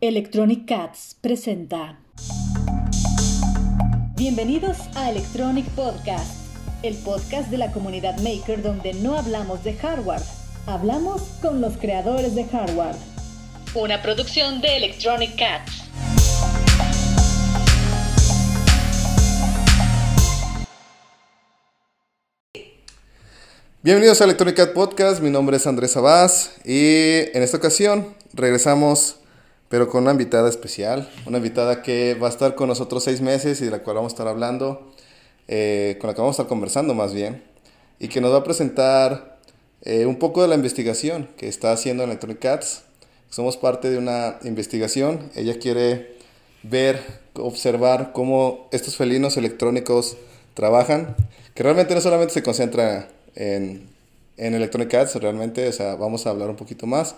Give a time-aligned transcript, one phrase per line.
[0.00, 1.98] Electronic Cats presenta.
[4.14, 6.36] Bienvenidos a Electronic Podcast,
[6.84, 10.22] el podcast de la comunidad maker donde no hablamos de hardware,
[10.66, 12.94] hablamos con los creadores de hardware.
[13.74, 15.82] Una producción de Electronic Cats.
[23.82, 29.17] Bienvenidos a Electronic Cat Podcast, mi nombre es Andrés Abás y en esta ocasión regresamos
[29.68, 33.60] pero con una invitada especial, una invitada que va a estar con nosotros seis meses
[33.60, 34.92] y de la cual vamos a estar hablando,
[35.46, 37.42] eh, con la que vamos a estar conversando más bien,
[37.98, 39.38] y que nos va a presentar
[39.82, 42.82] eh, un poco de la investigación que está haciendo Electronic Cats.
[43.30, 46.16] Somos parte de una investigación, ella quiere
[46.62, 47.02] ver,
[47.34, 50.16] observar cómo estos felinos electrónicos
[50.54, 51.14] trabajan,
[51.54, 53.86] que realmente no solamente se concentra en,
[54.38, 57.16] en Electronic Cats, realmente, o sea, vamos a hablar un poquito más.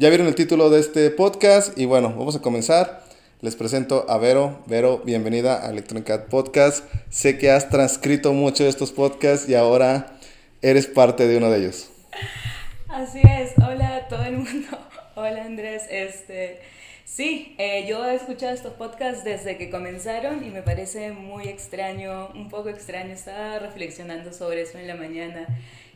[0.00, 3.02] Ya vieron el título de este podcast y bueno, vamos a comenzar.
[3.40, 4.62] Les presento a Vero.
[4.66, 6.84] Vero, bienvenida a Electronic Podcast.
[7.08, 10.16] Sé que has transcrito mucho de estos podcasts y ahora
[10.62, 11.90] eres parte de uno de ellos.
[12.86, 13.54] Así es.
[13.58, 14.68] Hola a todo el mundo.
[15.16, 15.82] Hola Andrés.
[15.90, 16.60] Este,
[17.04, 22.28] sí, eh, yo he escuchado estos podcasts desde que comenzaron y me parece muy extraño,
[22.36, 23.14] un poco extraño.
[23.14, 25.48] Estaba reflexionando sobre eso en la mañana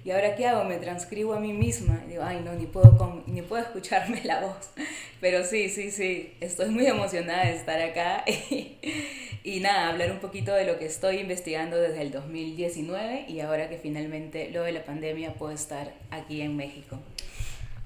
[0.05, 0.65] ¿Y ahora qué hago?
[0.65, 2.03] Me transcribo a mí misma.
[2.07, 4.71] Y digo, ay, no, ni puedo, ni puedo escucharme la voz.
[5.21, 8.25] Pero sí, sí, sí, estoy muy emocionada de estar acá.
[9.45, 13.69] y, nada, hablar un poquito de lo que estoy investigando desde el 2019 y ahora
[13.69, 16.99] que finalmente lo de la pandemia puedo estar aquí en México.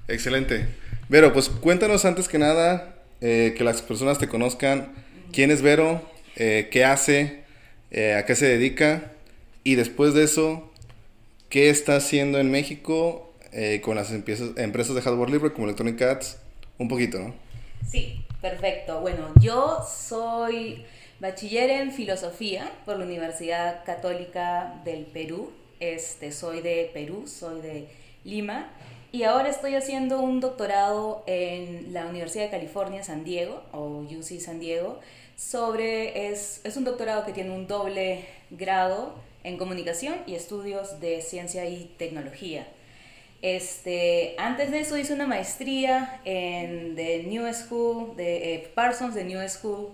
[0.07, 0.65] Excelente.
[1.09, 4.93] Vero, pues cuéntanos antes que nada, eh, que las personas te conozcan,
[5.31, 6.01] quién es Vero,
[6.35, 7.43] eh, qué hace,
[7.91, 9.11] eh, a qué se dedica
[9.63, 10.66] y después de eso,
[11.49, 16.37] ¿Qué está haciendo en México eh, con las empresas, de hardware libre como Electronic Arts?
[16.77, 17.33] Un poquito, ¿no?
[17.89, 18.99] Sí, perfecto.
[18.99, 20.83] Bueno, yo soy
[21.21, 25.53] bachiller en filosofía por la Universidad Católica del Perú.
[25.79, 27.87] Este, soy de Perú, soy de
[28.25, 28.69] Lima.
[29.13, 34.41] Y ahora estoy haciendo un doctorado en la Universidad de California, San Diego, o UC
[34.41, 34.99] San Diego,
[35.37, 39.15] sobre, es, es un doctorado que tiene un doble grado
[39.47, 42.67] en comunicación y estudios de ciencia y tecnología.
[43.41, 49.23] Este, antes de eso hice una maestría en The New School, de eh, Parsons, The
[49.23, 49.89] New School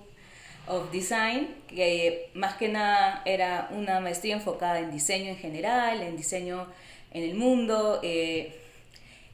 [0.67, 6.15] of Design, que más que nada era una maestría enfocada en diseño en general, en
[6.15, 6.67] diseño
[7.11, 7.99] en el mundo.
[8.01, 8.55] Eh,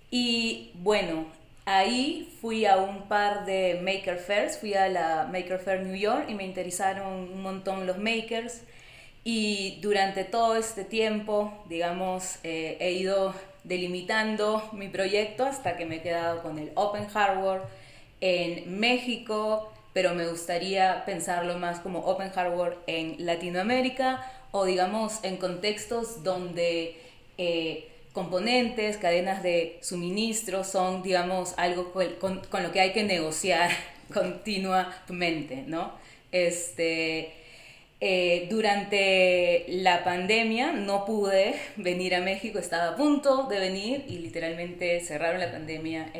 [0.09, 1.28] y bueno,
[1.66, 6.25] ahí fui a un par de Maker Fairs, fui a la Maker Fair New York
[6.28, 8.63] y me interesaron un montón los makers.
[9.24, 15.97] Y durante todo este tiempo, digamos, eh, he ido delimitando mi proyecto hasta que me
[15.97, 17.62] he quedado con el Open Hardware
[18.22, 25.38] en México, pero me gustaría pensarlo más como Open Hardware en Latinoamérica o digamos en
[25.38, 26.97] contextos donde
[27.38, 33.69] eh, componentes, cadenas de suministro son digamos algo con, con lo que hay que negociar
[34.13, 35.91] continuamente, ¿no?
[36.31, 37.34] Este,
[38.02, 44.20] eh, durante la pandemia no pude venir a México, estaba a punto de venir y
[44.20, 46.12] literalmente cerraron la pandemia,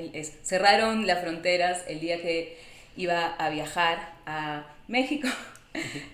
[0.44, 2.58] cerraron las fronteras el día que
[2.98, 5.28] iba a viajar a México.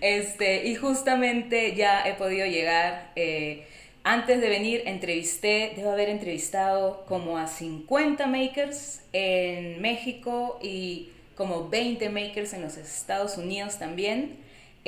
[0.02, 3.10] Este, y justamente ya he podido llegar.
[3.16, 3.64] Eh,
[4.04, 11.68] antes de venir entrevisté, debo haber entrevistado como a 50 makers en México y como
[11.68, 14.36] 20 makers en los Estados Unidos también.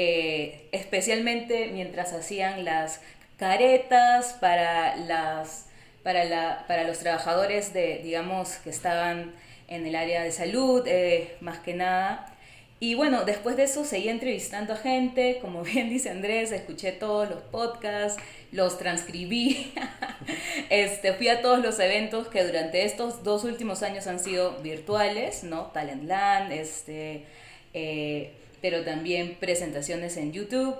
[0.00, 3.00] Eh, especialmente mientras hacían las
[3.36, 5.66] caretas para, las,
[6.04, 9.32] para, la, para los trabajadores de, digamos, que estaban
[9.66, 12.32] en el área de salud, eh, más que nada.
[12.78, 17.28] Y bueno, después de eso seguí entrevistando a gente, como bien dice Andrés, escuché todos
[17.28, 18.22] los podcasts,
[18.52, 19.72] los transcribí,
[20.70, 25.42] este, fui a todos los eventos que durante estos dos últimos años han sido virtuales,
[25.42, 25.72] ¿no?
[25.72, 27.24] Talentland, este,
[27.74, 30.74] eh, pero también presentaciones en YouTube.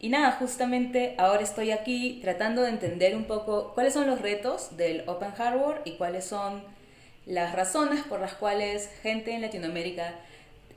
[0.00, 4.76] Y nada, justamente ahora estoy aquí tratando de entender un poco cuáles son los retos
[4.76, 6.62] del Open Hardware y cuáles son
[7.26, 10.14] las razones por las cuales gente en Latinoamérica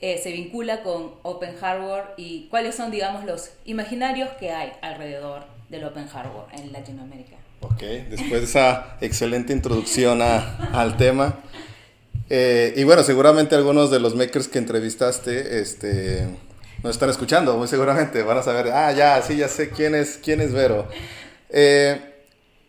[0.02, 5.46] eh, se vincula con Open Hardware y cuáles son, digamos, los imaginarios que hay alrededor
[5.70, 7.38] del Open Hardware en Latinoamérica.
[7.62, 11.40] Ok, después de esa excelente introducción a, al tema,
[12.30, 16.28] eh, y bueno, seguramente algunos de los makers que entrevistaste este,
[16.84, 18.24] nos están escuchando, muy seguramente.
[18.24, 20.88] Van a saber, ah, ya, sí, ya sé quién es, quién es Vero.
[21.50, 22.00] Eh,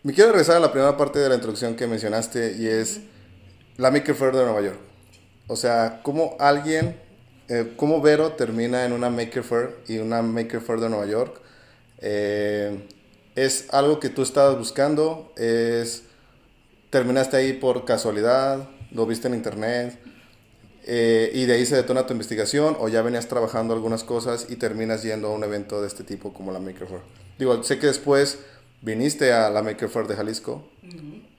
[0.03, 3.01] me quiero regresar a la primera parte de la introducción que mencionaste y es
[3.77, 4.79] la Maker Fair de Nueva York.
[5.47, 6.95] O sea, cómo alguien
[7.49, 11.41] eh, cómo Vero termina en una Maker Fair y una Maker Fair de Nueva York.
[13.35, 15.31] ¿Es algo que tú estabas buscando?
[15.37, 16.03] ¿Es,
[16.89, 18.67] ¿Terminaste ahí por casualidad?
[18.91, 19.97] ¿Lo viste en internet?
[20.85, 24.55] Eh, y de ahí se detona tu investigación o ya venías trabajando algunas cosas y
[24.55, 27.01] terminas yendo a un evento de este tipo como la Maker Fair.
[27.37, 28.39] Digo, sé que después
[28.81, 30.69] viniste a la Maker Fair de Jalisco,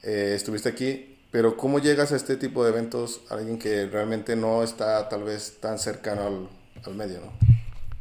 [0.02, 5.08] estuviste aquí, pero ¿cómo llegas a este tipo de eventos alguien que realmente no está
[5.08, 6.48] tal vez tan cercano al,
[6.84, 7.32] al medio, ¿no?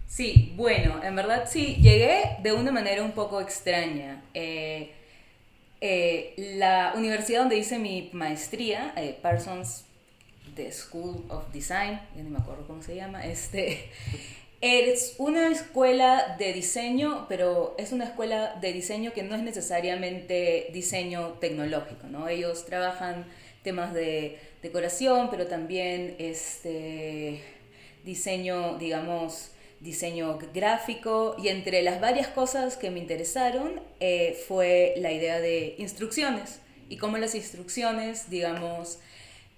[0.08, 4.24] Sí, bueno, en verdad sí, llegué de una manera un poco extraña.
[4.34, 4.92] Eh,
[5.82, 9.86] eh, la universidad donde hice mi maestría, eh, Parsons
[10.56, 13.90] The School of Design, ya no me acuerdo cómo se llama, este,
[14.62, 20.70] es una escuela de diseño, pero es una escuela de diseño que no es necesariamente
[20.74, 22.28] diseño tecnológico, ¿no?
[22.28, 23.26] Ellos trabajan
[23.64, 27.42] temas de decoración, pero también este
[28.04, 35.12] diseño, digamos, diseño gráfico y entre las varias cosas que me interesaron eh, fue la
[35.12, 36.60] idea de instrucciones
[36.90, 39.00] y cómo las instrucciones, digamos,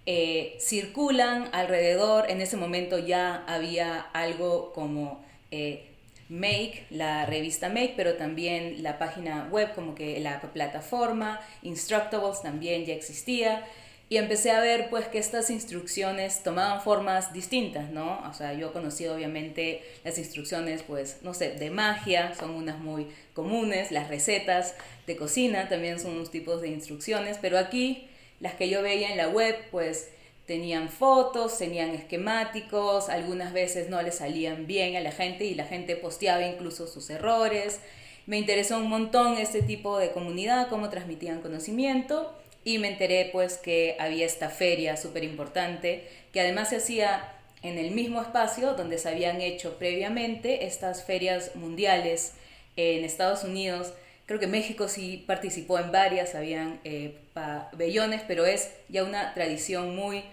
[0.05, 2.29] eh, circulan alrededor.
[2.29, 5.85] En ese momento ya había algo como eh,
[6.29, 12.85] Make, la revista Make, pero también la página web, como que la plataforma, Instructables también
[12.85, 13.65] ya existía.
[14.11, 18.19] Y empecé a ver pues que estas instrucciones tomaban formas distintas, ¿no?
[18.27, 22.79] O sea, yo he conocido obviamente las instrucciones pues, no sé, de magia, son unas
[22.79, 24.73] muy comunes, las recetas
[25.05, 28.09] de cocina también son unos tipos de instrucciones, pero aquí
[28.39, 30.09] las que yo veía en la web pues
[30.47, 35.65] tenían fotos, tenían esquemáticos, algunas veces no le salían bien a la gente y la
[35.65, 37.79] gente posteaba incluso sus errores.
[38.25, 42.35] Me interesó un montón este tipo de comunidad, cómo transmitían conocimiento
[42.69, 47.33] y me enteré pues que había esta feria súper importante que además se hacía
[47.63, 52.33] en el mismo espacio donde se habían hecho previamente estas ferias mundiales
[52.75, 53.93] en Estados Unidos.
[54.27, 59.95] Creo que México sí participó en varias, habían eh, pabellones, pero es ya una tradición
[59.95, 60.23] muy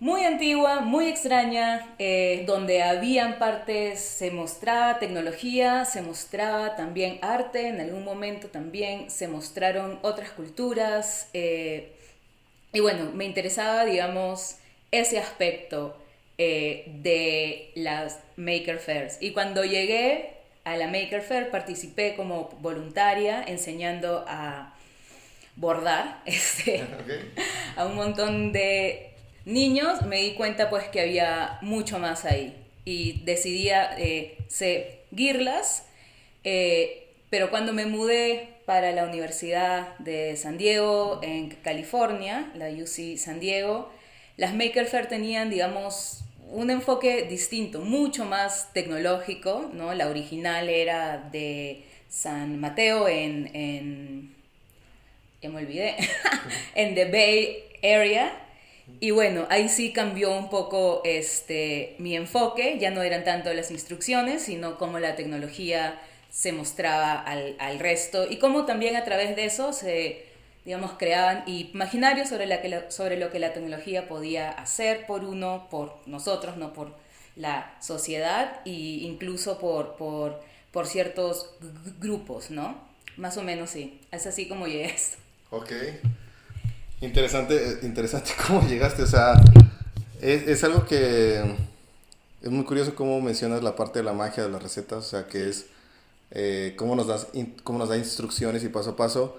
[0.00, 7.68] muy antigua, muy extraña, eh, donde habían partes, se mostraba tecnología, se mostraba también arte,
[7.68, 11.28] en algún momento también se mostraron otras culturas.
[11.34, 11.92] Eh,
[12.72, 14.56] y bueno, me interesaba, digamos,
[14.90, 15.96] ese aspecto
[16.38, 19.18] eh, de las Maker Fairs.
[19.20, 20.30] Y cuando llegué
[20.64, 24.74] a la Maker Fair, participé como voluntaria enseñando a
[25.56, 26.82] bordar este,
[27.76, 29.09] a un montón de
[29.44, 35.84] niños me di cuenta pues que había mucho más ahí y decidí eh, seguirlas,
[36.44, 43.16] eh, pero cuando me mudé para la Universidad de San Diego en California, la UC
[43.16, 43.92] San Diego,
[44.36, 49.94] las Maker Fair tenían, digamos, un enfoque distinto, mucho más tecnológico, ¿no?
[49.94, 54.34] La original era de San Mateo en, en
[55.42, 55.96] me olvidé,
[56.74, 58.32] en The Bay Area,
[58.98, 63.70] y bueno, ahí sí cambió un poco este, mi enfoque, ya no eran tanto las
[63.70, 66.00] instrucciones, sino cómo la tecnología
[66.30, 70.24] se mostraba al, al resto y cómo también a través de eso se,
[70.64, 75.68] digamos, creaban imaginarios sobre, la que sobre lo que la tecnología podía hacer por uno,
[75.70, 76.94] por nosotros, no por
[77.36, 80.40] la sociedad e incluso por, por,
[80.72, 81.54] por ciertos
[82.00, 82.78] grupos, ¿no?
[83.16, 84.94] Más o menos sí, es así como llegué.
[85.50, 85.72] Ok.
[87.00, 89.32] Interesante, eh, interesante cómo llegaste, o sea,
[90.20, 91.40] es, es, algo que
[92.42, 95.26] es muy curioso cómo mencionas la parte de la magia de las recetas, o sea,
[95.26, 95.66] que es
[96.30, 97.28] eh, cómo, nos das,
[97.64, 99.36] cómo nos da instrucciones y paso a paso,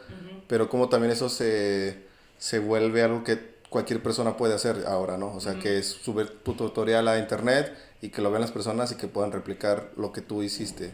[0.48, 2.04] pero cómo también eso se,
[2.40, 5.34] se vuelve algo que cualquier persona puede hacer ahora, ¿no?
[5.34, 8.92] O sea, que es subir tu tutorial a internet y que lo vean las personas
[8.92, 10.94] y que puedan replicar lo que tú hiciste.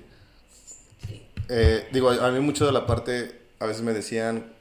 [1.50, 4.54] Eh, digo, a mí mucho de la parte, a veces me decían,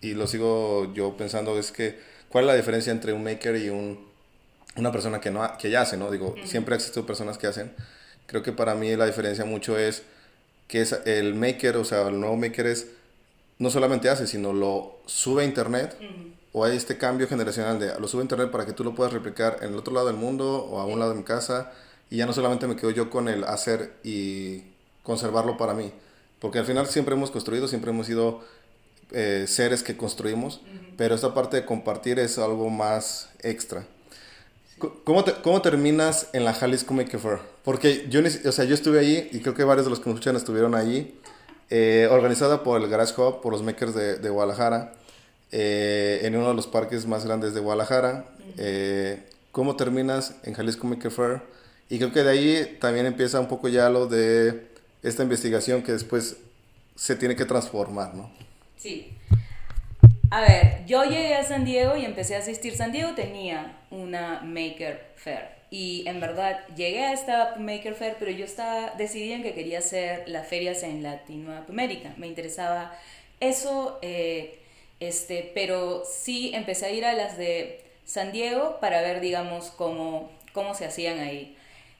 [0.00, 3.68] y lo sigo yo pensando, es que, ¿cuál es la diferencia entre un maker y
[3.68, 4.08] un,
[4.76, 6.10] una persona que, no, que ya hace, ¿no?
[6.10, 7.72] Digo, siempre existen personas que hacen.
[8.26, 10.02] Creo que para mí la diferencia mucho es
[10.68, 12.86] que es el maker, o sea, el nuevo maker es,
[13.58, 15.96] no solamente hace, sino lo sube a internet,
[16.52, 19.12] o hay este cambio generacional de, lo sube a internet para que tú lo puedas
[19.12, 21.72] replicar en el otro lado del mundo o a un lado de mi casa,
[22.08, 24.62] y ya no solamente me quedo yo con el hacer y
[25.02, 25.92] conservarlo para mí,
[26.38, 28.44] porque al final siempre hemos construido, siempre hemos sido
[29.12, 30.60] eh, seres que construimos,
[30.96, 33.84] pero esta parte de compartir es algo más extra.
[35.04, 37.38] ¿Cómo, ¿Cómo, terminas en la Jalisco Maker Fair?
[37.64, 40.16] Porque yo, o sea, yo estuve allí y creo que varios de los que nos
[40.16, 41.18] escuchan estuvieron allí,
[41.68, 44.94] eh, organizada por el Garage Hub, por los makers de, de Guadalajara,
[45.52, 48.24] eh, en uno de los parques más grandes de Guadalajara.
[49.52, 51.42] cómo terminas en Jalisco Maker Fair.
[51.90, 54.70] Y creo que de ahí también empieza un poco ya lo de
[55.02, 56.36] esta investigación que después
[56.94, 58.30] se tiene que transformar, ¿no?
[58.80, 59.12] Sí.
[60.30, 62.74] A ver, yo llegué a San Diego y empecé a asistir.
[62.74, 65.50] San Diego tenía una Maker Fair.
[65.70, 69.80] Y en verdad llegué a esta Maker Fair, pero yo estaba decidida en que quería
[69.80, 72.14] hacer las ferias en Latinoamérica.
[72.16, 72.96] Me interesaba
[73.38, 74.58] eso, eh,
[74.98, 80.30] este, pero sí empecé a ir a las de San Diego para ver, digamos, cómo,
[80.54, 81.54] cómo se hacían ahí.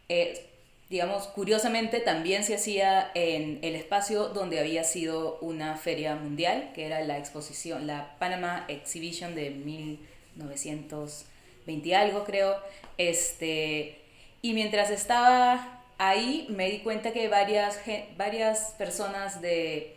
[0.09, 0.50] Eh,
[0.91, 6.85] digamos, curiosamente también se hacía en el espacio donde había sido una feria mundial, que
[6.85, 12.57] era la exposición, la Panama Exhibition de 1920 algo creo.
[12.99, 14.01] Este,
[14.43, 17.79] y mientras estaba ahí me di cuenta que varias,
[18.17, 19.95] varias personas de,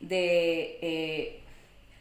[0.00, 1.40] de eh,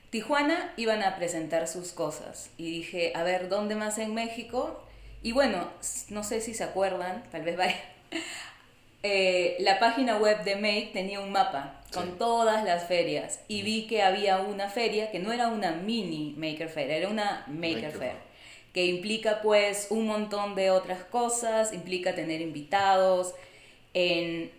[0.09, 2.49] Tijuana iban a presentar sus cosas.
[2.57, 4.81] Y dije, a ver, ¿dónde más en México?
[5.21, 5.69] Y bueno,
[6.09, 7.75] no sé si se acuerdan, tal vez vaya
[9.03, 13.87] eh, la página web de Make tenía un mapa con todas las ferias y vi
[13.87, 18.15] que había una feria que no era una mini Maker Fair, era una Maker, Fair,
[18.73, 23.33] que implica pues un montón de otras cosas, implica tener invitados.
[23.93, 24.51] En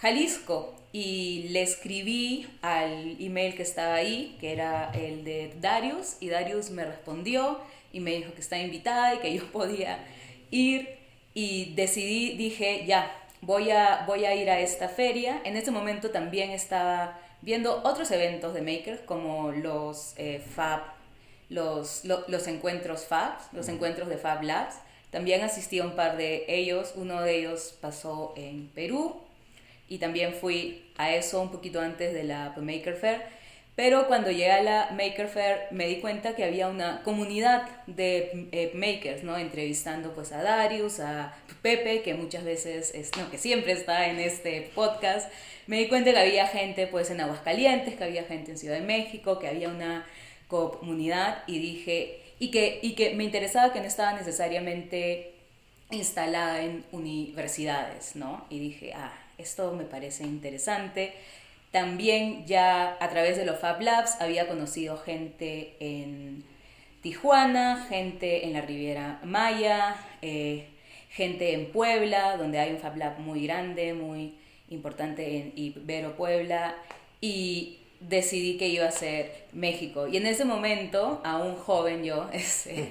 [0.00, 6.28] Jalisco y le escribí al email que estaba ahí, que era el de Darius, y
[6.28, 7.60] Darius me respondió
[7.92, 10.04] y me dijo que estaba invitada y que yo podía
[10.50, 10.99] ir
[11.34, 15.40] y decidí, dije, ya, voy a, voy a ir a esta feria.
[15.44, 20.82] En ese momento también estaba viendo otros eventos de makers como los eh, Fab,
[21.48, 24.76] los, los encuentros Fab, los encuentros de Fab Labs.
[25.10, 29.20] También asistí a un par de ellos, uno de ellos pasó en Perú
[29.88, 33.39] y también fui a eso un poquito antes de la Maker Fair
[33.80, 38.48] pero cuando llegué a la Maker Fair me di cuenta que había una comunidad de
[38.52, 39.38] eh, makers, ¿no?
[39.38, 44.18] Entrevistando pues a Darius, a Pepe, que muchas veces, es, no, que siempre está en
[44.18, 45.32] este podcast.
[45.66, 48.82] Me di cuenta que había gente pues en Aguascalientes, que había gente en Ciudad de
[48.82, 50.06] México, que había una
[50.48, 55.36] comunidad y dije, y que, y que me interesaba que no estaba necesariamente
[55.90, 58.44] instalada en universidades, ¿no?
[58.50, 61.14] Y dije, ah, esto me parece interesante
[61.70, 66.44] también ya a través de los Fab Labs había conocido gente en
[67.00, 70.66] Tijuana, gente en la Riviera Maya, eh,
[71.10, 74.34] gente en Puebla, donde hay un Fab Lab muy grande, muy
[74.68, 76.74] importante en Ibero Puebla,
[77.20, 80.08] y decidí que iba a ser México.
[80.08, 82.88] Y en ese momento, aún joven yo, este,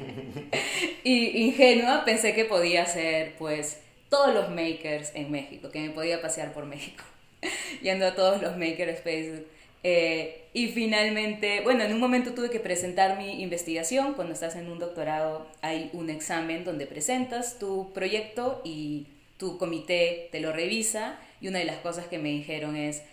[1.03, 6.21] y ingenua, pensé que podía ser pues todos los makers en México, que me podía
[6.21, 7.03] pasear por México.
[7.81, 9.43] yendo a todos los makerspaces.
[9.83, 14.13] Eh, y finalmente, bueno, en un momento tuve que presentar mi investigación.
[14.13, 20.29] Cuando estás en un doctorado hay un examen donde presentas tu proyecto y tu comité
[20.31, 21.19] te lo revisa.
[21.41, 23.03] Y una de las cosas que me dijeron es,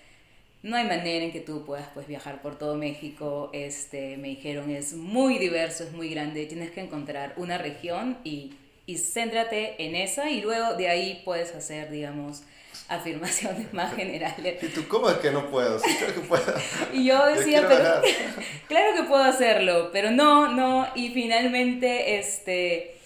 [0.63, 3.51] no hay manera en que tú puedas pues, viajar por todo México.
[3.53, 8.55] Este, me dijeron, es muy diverso, es muy grande, tienes que encontrar una región y,
[8.87, 12.43] y céntrate en esa y luego de ahí puedes hacer, digamos,
[12.89, 14.63] afirmaciones más generales.
[14.63, 15.79] ¿Y tú cómo es que no puedo?
[15.79, 16.55] Sí, creo que puedo.
[16.93, 18.03] y yo decía, pero
[18.69, 20.87] claro que puedo hacerlo, pero no, no.
[20.95, 22.97] Y finalmente, este,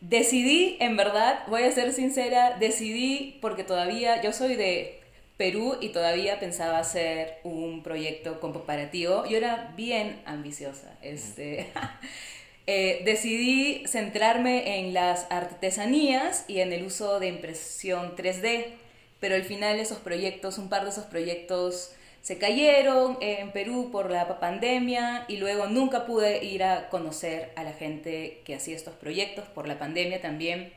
[0.00, 5.00] decidí, en verdad, voy a ser sincera, decidí porque todavía, yo soy de
[5.36, 9.26] Perú y todavía pensaba hacer un proyecto comparativo.
[9.26, 10.96] Yo era bien ambiciosa.
[11.02, 11.68] Este,
[12.66, 18.85] eh, decidí centrarme en las artesanías y en el uso de impresión 3D
[19.20, 21.92] pero al final esos proyectos, un par de esos proyectos
[22.22, 27.62] se cayeron en Perú por la pandemia y luego nunca pude ir a conocer a
[27.62, 30.72] la gente que hacía estos proyectos por la pandemia también.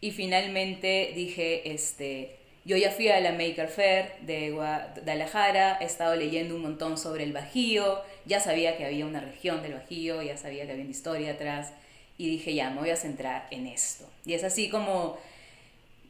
[0.00, 6.16] Y finalmente dije, este, yo ya fui a la Maker Fair de Guadalajara, he estado
[6.16, 10.38] leyendo un montón sobre el Bajío, ya sabía que había una región del Bajío, ya
[10.38, 11.74] sabía que había una historia atrás
[12.16, 14.08] y dije, ya, me voy a centrar en esto.
[14.24, 15.18] Y es así como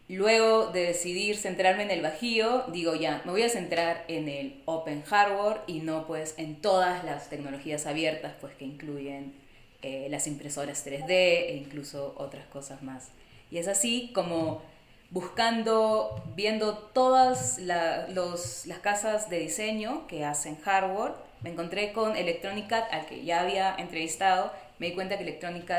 [0.08, 4.62] Luego de decidir centrarme en el Bajío, digo ya, me voy a centrar en el
[4.66, 9.32] Open Hardware y no pues en todas las tecnologías abiertas pues que incluyen
[9.80, 13.08] eh, las impresoras 3D e incluso otras cosas más.
[13.50, 14.61] Y es así como
[15.08, 23.06] buscando, viendo todas las casas de diseño que hacen hardware, me encontré con Electronic al
[23.06, 25.70] que ya había entrevistado, me di cuenta que Electronic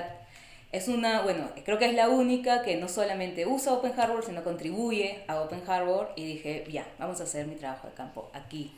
[0.75, 4.43] es una, bueno, creo que es la única que no solamente usa Open Hardware, sino
[4.43, 8.73] contribuye a Open Hardware y dije, ya, vamos a hacer mi trabajo de campo aquí.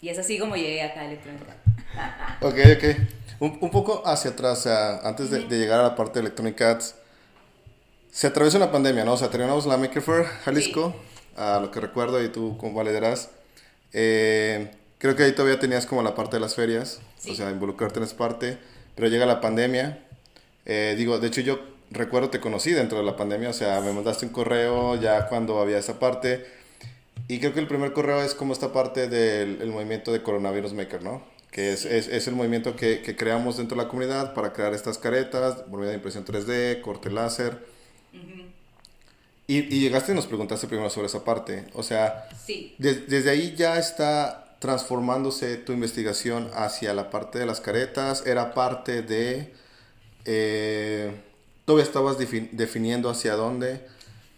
[0.00, 1.56] Y es así como llegué acá a Electrónica.
[2.40, 2.84] ok, ok.
[3.40, 6.20] Un, un, poco hacia atrás, o sea, antes de, de, llegar a la parte de
[6.20, 6.94] Electronic Arts,
[8.10, 9.12] se atravesó una pandemia, ¿no?
[9.12, 10.94] O sea, terminamos la Maker Fair Jalisco,
[11.36, 13.30] a lo que recuerdo, y tú como validarás.
[13.92, 17.98] Eh, creo que ahí todavía tenías como la parte de las ferias, o sea, involucrarte
[17.98, 18.58] en esa parte,
[18.94, 20.02] pero llega la pandemia.
[20.64, 23.92] Eh, digo, de hecho yo recuerdo te conocí dentro de la pandemia, o sea, me
[23.92, 26.46] mandaste un correo ya cuando había esa parte.
[27.28, 31.02] Y creo que el primer correo es como esta parte del movimiento de Coronavirus Maker,
[31.02, 31.22] ¿no?
[31.50, 34.72] Que es, es, es el movimiento que, que, creamos dentro de la comunidad para crear
[34.72, 37.58] estas caretas, medio de impresión 3D, corte láser.
[39.46, 41.66] y, y, llegaste y nos preguntaste primero sobre esa parte.
[41.74, 42.74] O sea, sí.
[42.78, 48.24] desde ahí ya está transformándose tu investigación hacia la parte de las caretas.
[48.26, 49.52] Era parte de...
[50.24, 51.12] Eh,
[51.64, 53.86] todavía estabas definiendo hacia dónde.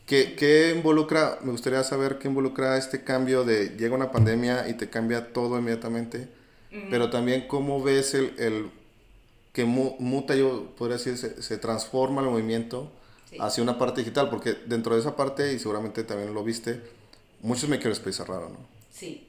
[0.06, 4.74] ¿Qué, ¿Qué, involucra, me gustaría saber qué involucra este cambio de llega una pandemia y
[4.74, 6.28] te cambia todo inmediatamente,
[6.90, 8.70] pero también cómo ves el, el
[9.54, 12.90] que muta, yo podría decir, se, se transforma el movimiento
[13.30, 13.36] sí.
[13.40, 16.80] hacia una parte digital, porque dentro de esa parte, y seguramente también lo viste,
[17.40, 18.58] muchos makerspace cerraron, ¿no?
[18.92, 19.26] Sí,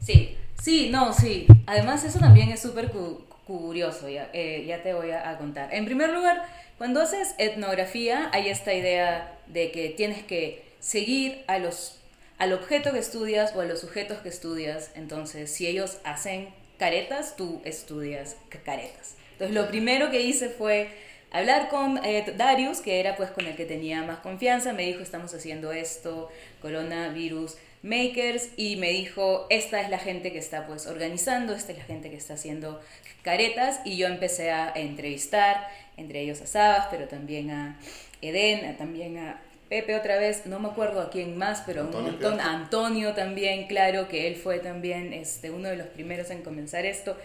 [0.00, 1.46] sí, sí, no, sí.
[1.66, 5.72] Además eso también es súper cu curioso, ya, eh, ya te voy a, contar.
[5.74, 6.44] En primer lugar,
[6.78, 12.00] cuando haces etnografía hay esta idea de que tienes que seguir a los,
[12.38, 14.90] al objeto que estudias o a los sujetos que estudias.
[14.94, 16.48] Entonces, si ellos hacen
[16.78, 19.16] caretas, tú estudias caretas.
[19.32, 20.88] Entonces, lo primero que hice fue
[21.30, 24.72] hablar con eh, Darius, que era pues con el que tenía más confianza.
[24.72, 26.30] Me dijo, estamos haciendo esto,
[26.62, 31.78] coronavirus makers, y me dijo, esta es la gente que está pues organizando, esta es
[31.78, 32.80] la gente que está haciendo
[33.22, 37.78] caretas, y yo empecé a entrevistar entre ellos a Sabas, pero también a
[38.22, 42.06] Eden, a, también a Pepe otra vez, no me acuerdo a quién más, pero Antonio,
[42.06, 46.30] un montón, a Antonio también, claro, que él fue también este, uno de los primeros
[46.30, 47.16] en comenzar esto,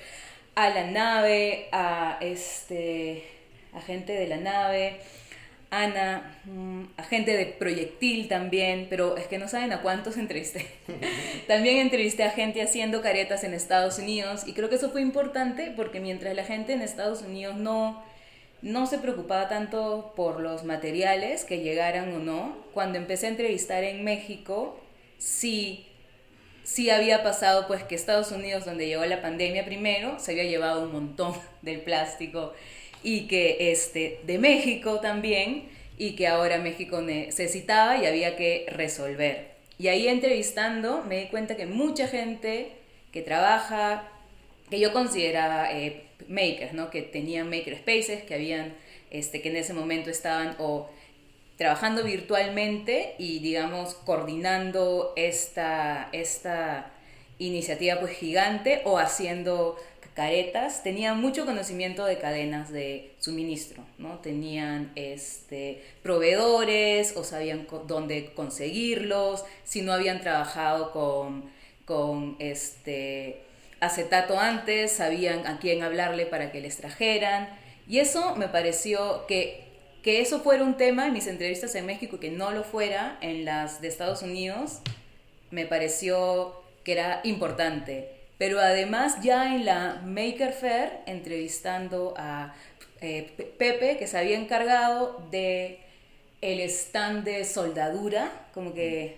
[0.56, 3.24] a la nave, a, este,
[3.74, 5.00] a gente de la nave,
[5.72, 10.66] Ana, mm, a gente de Proyectil también, pero es que no saben a cuántos entrevisté.
[11.48, 15.72] también entrevisté a gente haciendo caretas en Estados Unidos y creo que eso fue importante
[15.76, 18.04] porque mientras la gente en Estados Unidos no
[18.62, 22.58] no se preocupaba tanto por los materiales que llegaran o no.
[22.74, 24.80] Cuando empecé a entrevistar en México,
[25.18, 25.88] sí,
[26.64, 30.84] sí había pasado pues que Estados Unidos, donde llegó la pandemia primero, se había llevado
[30.84, 32.54] un montón del plástico
[33.04, 39.50] y que este, de México también, y que ahora México necesitaba y había que resolver.
[39.78, 42.72] Y ahí entrevistando me di cuenta que mucha gente
[43.12, 44.10] que trabaja,
[44.70, 45.72] que yo consideraba...
[45.72, 46.90] Eh, makers, ¿no?
[46.90, 48.74] Que tenían makerspaces, que habían,
[49.12, 50.90] este, que en ese momento estaban o
[51.58, 56.92] trabajando virtualmente y, digamos, coordinando esta, esta
[57.38, 59.78] iniciativa pues gigante o haciendo
[60.20, 64.20] caretas, tenían mucho conocimiento de cadenas de suministro, ¿no?
[64.20, 73.44] Tenían este, proveedores o sabían dónde conseguirlos, si no habían trabajado con, este,
[73.80, 77.48] acetato antes, sabían a quién hablarle para que les trajeran.
[77.88, 79.64] Y eso me pareció que,
[80.04, 83.18] que eso fuera un tema en mis entrevistas en México y que no lo fuera
[83.22, 84.80] en las de Estados Unidos,
[85.50, 88.19] me pareció que era importante.
[88.40, 92.56] Pero además ya en la Maker Fair, entrevistando a
[93.02, 95.80] eh, Pepe, que se había encargado de
[96.42, 99.18] el stand de soldadura, como que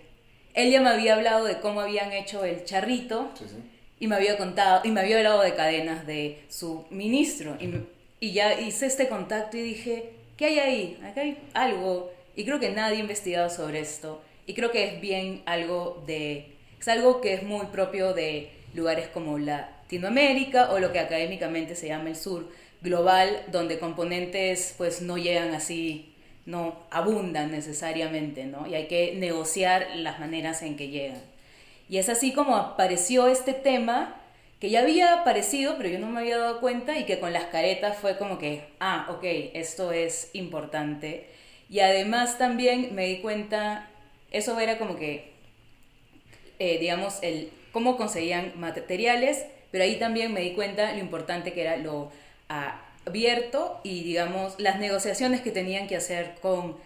[0.52, 3.30] él ya me había hablado de cómo habían hecho el charrito.
[3.38, 3.56] Sí, sí
[4.02, 7.56] y me había contado, y me había hablado de cadenas de su ministro.
[7.60, 7.70] Y,
[8.18, 11.00] y, ya hice este contacto y dije, ¿qué hay ahí?
[11.04, 12.10] Acá hay algo.
[12.34, 14.20] Y creo que nadie ha investigado sobre esto.
[14.44, 16.48] Y creo que es bien algo de...
[16.80, 21.88] Es algo que es muy propio de lugares como Latinoamérica o lo que académicamente se
[21.88, 22.48] llama el sur
[22.80, 26.14] global, donde componentes pues no llegan así,
[26.46, 28.66] no abundan necesariamente, ¿no?
[28.66, 31.22] Y hay que negociar las maneras en que llegan.
[31.88, 34.16] Y es así como apareció este tema
[34.58, 37.46] que ya había aparecido, pero yo no me había dado cuenta y que con las
[37.46, 41.28] caretas fue como que, ah, ok, esto es importante.
[41.68, 43.90] Y además también me di cuenta,
[44.30, 45.32] eso era como que,
[46.58, 51.62] eh, digamos, el cómo conseguían materiales, pero ahí también me di cuenta lo importante que
[51.62, 52.12] era lo
[53.06, 56.76] abierto y, digamos, las negociaciones que tenían que hacer con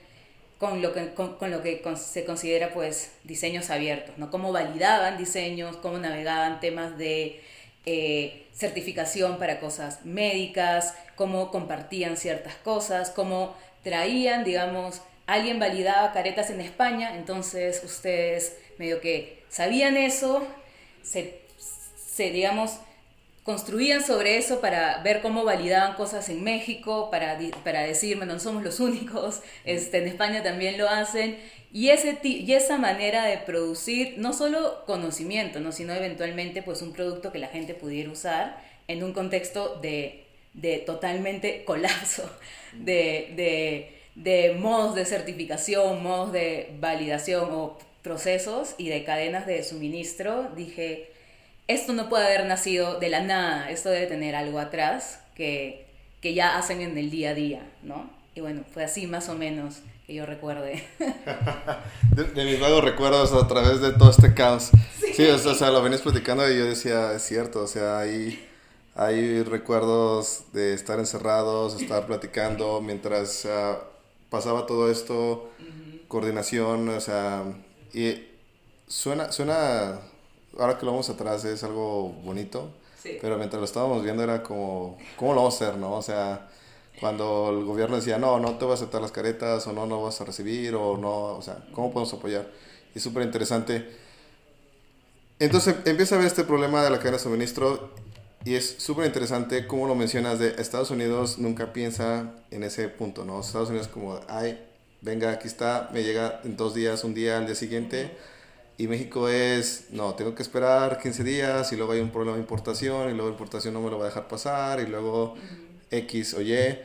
[0.59, 4.31] con lo que, con, lo que se considera pues diseños abiertos, ¿no?
[4.31, 7.43] Cómo validaban diseños, cómo navegaban temas de
[7.85, 16.51] eh, certificación para cosas médicas, cómo compartían ciertas cosas, cómo traían, digamos, alguien validaba caretas
[16.51, 20.47] en España, entonces ustedes medio que sabían eso,
[21.07, 22.79] se, digamos,
[23.43, 28.65] construían sobre eso para ver cómo validaban cosas en México, para, para decir, no somos
[28.65, 31.39] los únicos, este, en España también lo hacen,
[31.73, 35.73] y, ese, y esa manera de producir no solo conocimiento, ¿no?
[35.73, 40.79] sino eventualmente pues un producto que la gente pudiera usar en un contexto de, de
[40.79, 42.29] totalmente colapso,
[42.73, 49.65] de, de, de modos de certificación, modos de validación o procesos y de cadenas de
[49.65, 51.11] suministro, dije,
[51.67, 55.89] esto no puede haber nacido de la nada, esto debe tener algo atrás que,
[56.21, 58.09] que ya hacen en el día a día, ¿no?
[58.37, 60.85] Y bueno, fue así más o menos que yo recuerde.
[62.35, 64.71] de, mis vagos recuerdos a través de todo este caos.
[65.17, 68.39] Sí, o, sea, lo venías platicando y yo decía, es cierto, o sea, hay,
[68.95, 73.81] hay recuerdos de estar encerrados, estar platicando mientras ah,
[74.31, 75.51] pasaba todo esto,
[76.07, 77.43] coordinación, o sea,
[77.93, 78.27] y
[78.87, 80.01] suena, suena
[80.59, 82.71] ahora que lo vamos atrás es algo bonito,
[83.21, 85.95] pero mientras lo estábamos viendo era como, ¿cómo lo vamos a hacer, no?
[85.95, 86.49] O sea,
[87.01, 90.03] cuando el gobierno decía, no, no te voy a aceptar las caretas, o no, no
[90.03, 92.51] vas a recibir, o no, o sea, ¿cómo podemos apoyar?
[92.95, 93.89] Y es súper interesante.
[95.39, 97.91] Entonces empieza a ver este problema de la cadena de suministro
[98.45, 103.25] y es súper interesante cómo lo mencionas de Estados Unidos nunca piensa en ese punto,
[103.25, 103.41] ¿no?
[103.41, 104.59] Estados Unidos como, ay,
[105.01, 108.11] venga, aquí está, me llega en dos días, un día, al día siguiente.
[108.79, 112.43] Y México es, no, tengo que esperar 15 días y luego hay un problema de
[112.43, 115.35] importación y luego importación no me lo va a dejar pasar y luego
[115.91, 116.79] X o Y.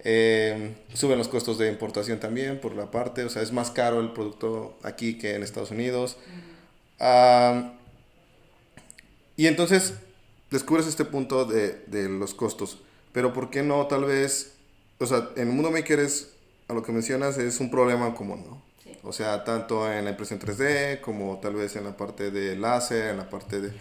[0.00, 4.00] Em, suben los costos de importación también por la parte, o sea, es más caro
[4.00, 6.16] el producto aquí que en Estados Unidos.
[9.36, 9.94] y entonces
[10.50, 12.78] descubres este punto de, de, los costos,
[13.12, 14.54] pero ¿por qué no tal vez,
[14.98, 16.35] o sea, en el mundo maker es,
[16.68, 18.62] a lo que mencionas, es un problema común, ¿no?
[19.02, 23.10] O sea, tanto en la impresión 3D como tal vez en la parte de láser,
[23.10, 23.72] en la parte de...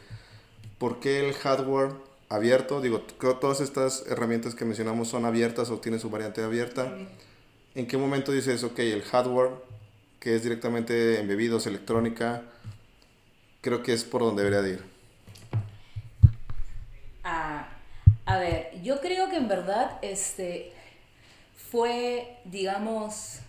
[0.78, 1.92] ¿Por qué el hardware
[2.30, 2.80] abierto?
[2.80, 6.96] Digo, todas estas herramientas que mencionamos son abiertas o tienen su variante abierta.
[7.74, 9.52] ¿En qué momento dices, ok, el hardware,
[10.20, 12.44] que es directamente embebidos, electrónica,
[13.62, 14.84] creo que es por donde debería de ir?
[17.24, 17.68] Ah,
[18.26, 20.72] a ver, yo creo que en verdad este
[21.72, 23.40] fue, digamos,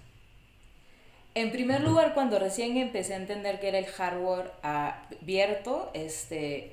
[1.37, 6.73] en primer lugar, cuando recién empecé a entender que era el hardware abierto, este,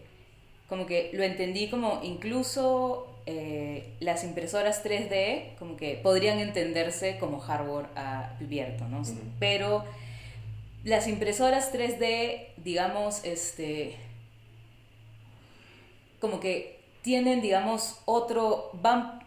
[0.69, 7.39] como que lo entendí como incluso eh, las impresoras 3D como que podrían entenderse como
[7.39, 9.01] hardware abierto, ¿no?
[9.37, 9.83] Pero
[10.85, 13.97] las impresoras 3D, digamos, este,
[16.21, 19.22] como que tienen, digamos, otro, van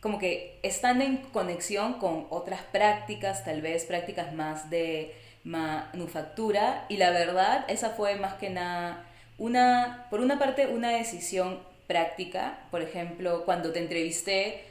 [0.00, 6.96] como que están en conexión con otras prácticas, tal vez prácticas más de manufactura, y
[6.96, 9.04] la verdad, esa fue más que nada
[9.38, 14.64] una, por una parte, una decisión práctica, por ejemplo, cuando te entrevisté,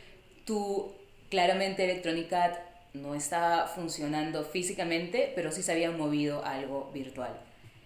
[0.46, 0.94] tú
[1.30, 2.32] claramente Electronic
[2.94, 7.38] no estaba funcionando físicamente, pero sí se habían movido algo virtual.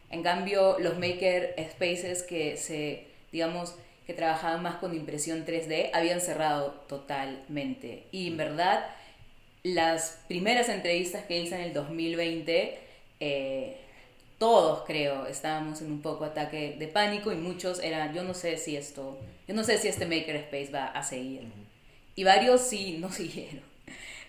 [0.10, 3.76] En cambio, los maker spaces que se, digamos,
[4.12, 8.08] que trabajaban más con impresión 3D habían cerrado totalmente.
[8.12, 8.86] Y en verdad,
[9.64, 12.78] las primeras entrevistas que hice en el 2020,
[13.22, 13.78] eh,
[14.38, 18.58] todos creo estábamos en un poco ataque de pánico y muchos eran, yo no sé
[18.58, 21.44] si esto, yo no sé si este Makerspace va a seguir.
[22.16, 23.64] Y varios sí no siguieron.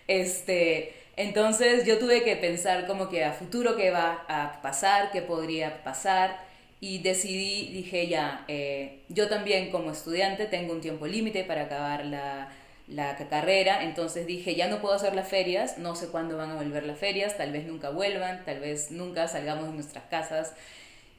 [0.07, 5.21] Este, entonces yo tuve que pensar como que a futuro qué va a pasar, qué
[5.21, 6.52] podría pasar
[6.83, 12.05] y decidí, dije ya, eh, yo también como estudiante tengo un tiempo límite para acabar
[12.05, 12.49] la,
[12.89, 16.55] la, carrera, entonces dije ya no puedo hacer las ferias, no sé cuándo van a
[16.55, 20.55] volver las ferias, tal vez nunca vuelvan, tal vez nunca salgamos de nuestras casas.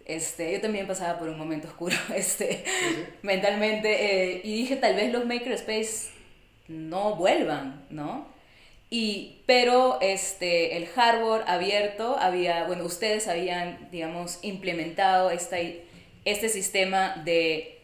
[0.05, 2.63] Este, yo también pasaba por un momento oscuro este,
[3.23, 6.11] mentalmente eh, y dije tal vez los makerspace
[6.69, 8.34] no vuelvan, ¿no?
[9.47, 15.57] Pero este, el hardware abierto había, bueno, ustedes habían, digamos, implementado esta,
[16.25, 17.79] este sistema de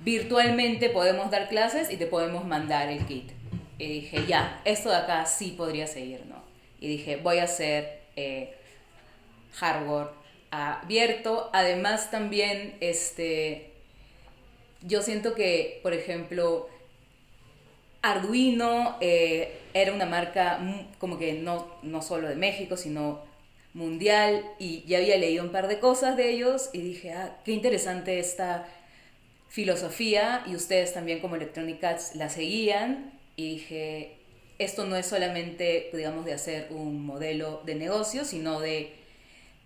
[0.00, 3.30] virtualmente podemos dar clases y te podemos mandar el kit.
[3.78, 6.42] Y dije, ya, esto de acá sí podría seguir, ¿no?
[6.80, 8.54] Y dije, voy a hacer eh,
[9.52, 10.08] hardware
[10.50, 11.50] abierto.
[11.52, 13.72] Además también, este,
[14.82, 16.68] yo siento que, por ejemplo,
[18.10, 20.60] Arduino eh, era una marca
[20.98, 23.20] como que no, no solo de México, sino
[23.74, 27.52] mundial y ya había leído un par de cosas de ellos y dije, ah, qué
[27.52, 28.66] interesante esta
[29.48, 34.16] filosofía y ustedes también como Electronic Arts la seguían y dije,
[34.58, 38.94] esto no es solamente, digamos, de hacer un modelo de negocio, sino de,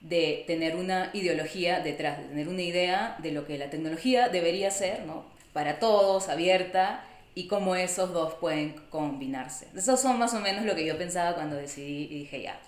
[0.01, 4.71] de tener una ideología detrás, de tener una idea de lo que la tecnología debería
[4.73, 5.25] ser, ¿no?
[5.53, 9.69] para todos, abierta, y cómo esos dos pueden combinarse.
[9.75, 12.61] Esos son más o menos lo que yo pensaba cuando decidí y dije, ya,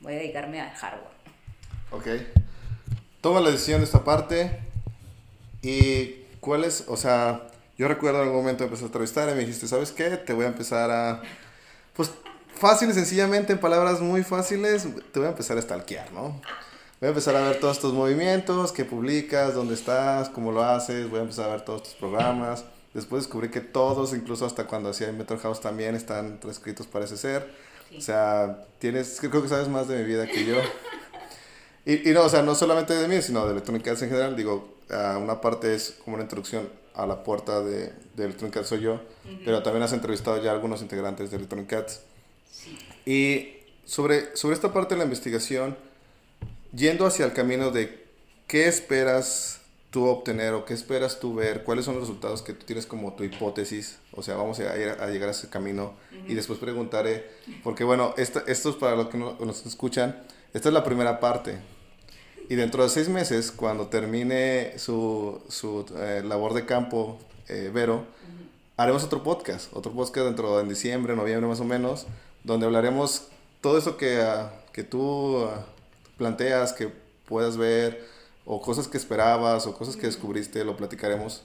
[0.00, 1.20] voy a dedicarme al hardware.
[1.90, 2.06] Ok.
[3.20, 4.60] Toma la decisión de esta parte
[5.62, 9.40] y cuál es, o sea, yo recuerdo en algún momento empecé a entrevistar y me
[9.40, 10.16] dijiste, ¿sabes qué?
[10.16, 11.22] Te voy a empezar a,
[11.94, 12.10] pues
[12.54, 16.40] fácil sencillamente, en palabras muy fáciles, te voy a empezar a stalkear, ¿no?
[17.00, 21.08] Voy a empezar a ver todos tus movimientos, qué publicas, dónde estás, cómo lo haces,
[21.08, 22.64] voy a empezar a ver todos tus programas.
[22.94, 27.50] Después descubrí que todos, incluso hasta cuando hacía Metro House también, están transcritos, parece ser.
[27.96, 30.56] O sea, tienes, creo que sabes más de mi vida que yo.
[31.86, 34.36] Y, y no, o sea, no solamente de mí, sino de Electronic Arts en general.
[34.36, 38.68] Digo, uh, una parte es como una introducción a la puerta de, de Electronic Arts
[38.68, 39.42] soy yo, uh -huh.
[39.46, 42.02] pero también has entrevistado ya a algunos integrantes de Electronic Arts.
[42.52, 42.78] Sí.
[43.06, 45.76] Y sobre, sobre esta parte de la investigación,
[46.72, 48.04] yendo hacia el camino de
[48.46, 49.59] qué esperas
[49.90, 53.14] tú obtener o qué esperas tú ver, cuáles son los resultados que tú tienes como
[53.14, 56.30] tu hipótesis, o sea, vamos a, ir a llegar a ese camino uh -huh.
[56.30, 57.28] y después preguntaré,
[57.64, 60.22] porque bueno, esta, esto es para los que no, nos escuchan,
[60.54, 61.58] esta es la primera parte.
[62.48, 67.96] Y dentro de seis meses, cuando termine su, su eh, labor de campo, eh, Vero,
[67.96, 68.04] uh -huh.
[68.76, 72.06] haremos otro podcast, otro podcast dentro de en diciembre, noviembre más o menos,
[72.42, 73.28] donde hablaremos
[73.60, 75.66] todo eso que, uh, que tú ah,
[76.16, 76.90] planteas, que
[77.26, 78.04] puedas ver,
[78.52, 81.44] o cosas que esperabas, o cosas que descubriste, lo platicaremos.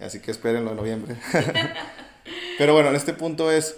[0.00, 1.16] Así que espérenlo en noviembre.
[2.58, 3.76] Pero bueno, en este punto es,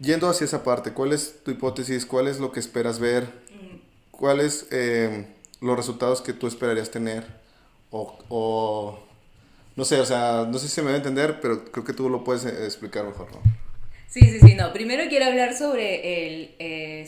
[0.00, 2.06] yendo hacia esa parte, ¿cuál es tu hipótesis?
[2.06, 3.30] ¿Cuál es lo que esperas ver?
[4.10, 5.28] ¿Cuáles eh,
[5.60, 7.26] los resultados que tú esperarías tener?
[7.90, 8.98] O, o,
[9.76, 11.92] no sé, o sea, no sé si se me va a entender, pero creo que
[11.92, 13.42] tú lo puedes eh, explicar mejor, ¿no?
[14.08, 14.72] Sí, sí, sí, no.
[14.72, 17.06] Primero quiero hablar sobre el eh,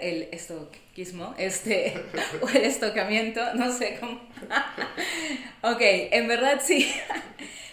[0.00, 1.94] el estoquismo, este,
[2.40, 4.20] o el estocamiento, no sé cómo.
[5.62, 6.90] ok, en verdad sí.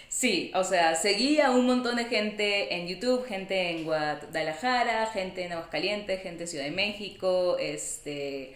[0.09, 5.53] Sí, o sea, seguía un montón de gente en YouTube, gente en Guadalajara, gente en
[5.53, 8.53] Aguascalientes, gente en Ciudad de México, este,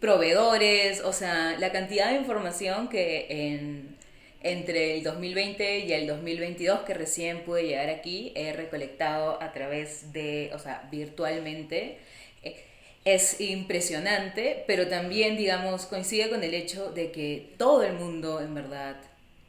[0.00, 3.95] proveedores, o sea, la cantidad de información que en,
[4.42, 10.12] entre el 2020 y el 2022 que recién pude llegar aquí he recolectado a través
[10.12, 11.98] de, o sea, virtualmente.
[12.42, 12.56] Eh,
[13.04, 18.54] es impresionante, pero también, digamos, coincide con el hecho de que todo el mundo, en
[18.54, 18.96] verdad,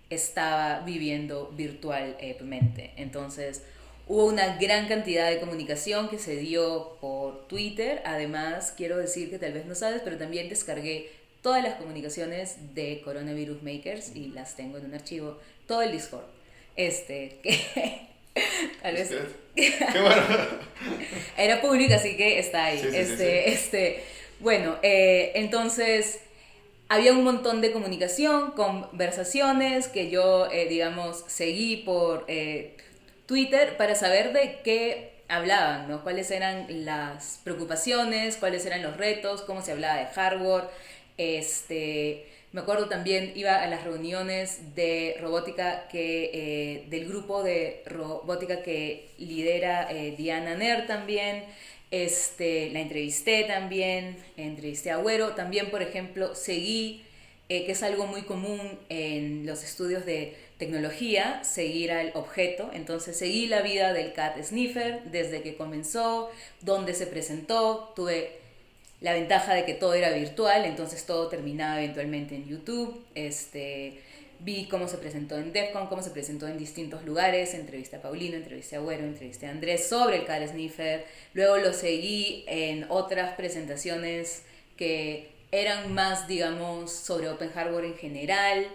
[0.09, 2.91] estaba viviendo virtualmente.
[2.97, 3.63] Entonces,
[4.07, 8.01] hubo una gran cantidad de comunicación que se dio por Twitter.
[8.05, 11.09] Además, quiero decir que tal vez no sabes, pero también descargué
[11.41, 16.25] todas las comunicaciones de Coronavirus Makers y las tengo en un archivo, todo el Discord.
[16.75, 18.07] Este, que
[18.81, 19.09] tal vez
[19.55, 20.23] Qué bueno.
[21.37, 22.79] era público, así que está ahí.
[22.79, 24.03] Sí, sí, este, sí, este,
[24.39, 26.19] bueno, eh, entonces
[26.89, 32.77] había un montón de comunicación, conversaciones que yo, eh, digamos, seguí por eh,
[33.25, 36.03] Twitter para saber de qué hablaban, ¿no?
[36.03, 40.65] Cuáles eran las preocupaciones, cuáles eran los retos, cómo se hablaba de hardware.
[41.17, 47.83] Este, me acuerdo también, iba a las reuniones de robótica que, eh, del grupo de
[47.85, 51.43] robótica que lidera eh, Diana Ner también.
[51.91, 55.33] Este, la entrevisté también, entrevisté a Agüero.
[55.35, 57.03] También, por ejemplo, seguí,
[57.49, 62.71] eh, que es algo muy común en los estudios de tecnología, seguir al objeto.
[62.73, 66.29] Entonces, seguí la vida del Cat Sniffer desde que comenzó,
[66.61, 67.93] dónde se presentó.
[67.95, 68.46] Tuve
[69.01, 73.05] la ventaja de que todo era virtual, entonces todo terminaba eventualmente en YouTube.
[73.15, 73.99] Este,
[74.39, 78.35] vi cómo se presentó en DEFCON, cómo se presentó en distintos lugares, entrevisté a Paulino,
[78.35, 83.35] entrevisté a Güero, entrevisté a Andrés sobre el Car Sniffer, luego lo seguí en otras
[83.35, 84.43] presentaciones
[84.75, 88.67] que eran más, digamos, sobre Open Hardware en general,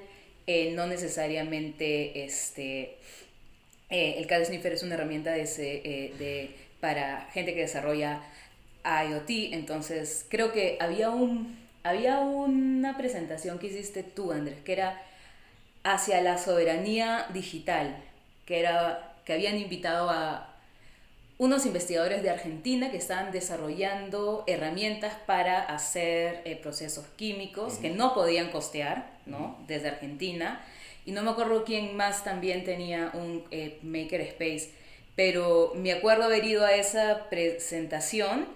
[0.46, 2.96] eh, no necesariamente este,
[3.90, 8.22] eh, el Car Sniffer es una herramienta de, eh, de, para gente que desarrolla
[8.84, 15.02] IoT, entonces creo que había, un, había una presentación que hiciste tú, Andrés, que era
[15.84, 17.96] hacia la soberanía digital,
[18.46, 20.48] que, era, que habían invitado a
[21.38, 27.80] unos investigadores de Argentina que estaban desarrollando herramientas para hacer eh, procesos químicos uh -huh.
[27.80, 29.58] que no podían costear ¿no?
[29.66, 30.64] desde Argentina.
[31.04, 34.70] Y no me acuerdo quién más también tenía un eh, makerspace,
[35.16, 38.46] pero me acuerdo haber ido a esa presentación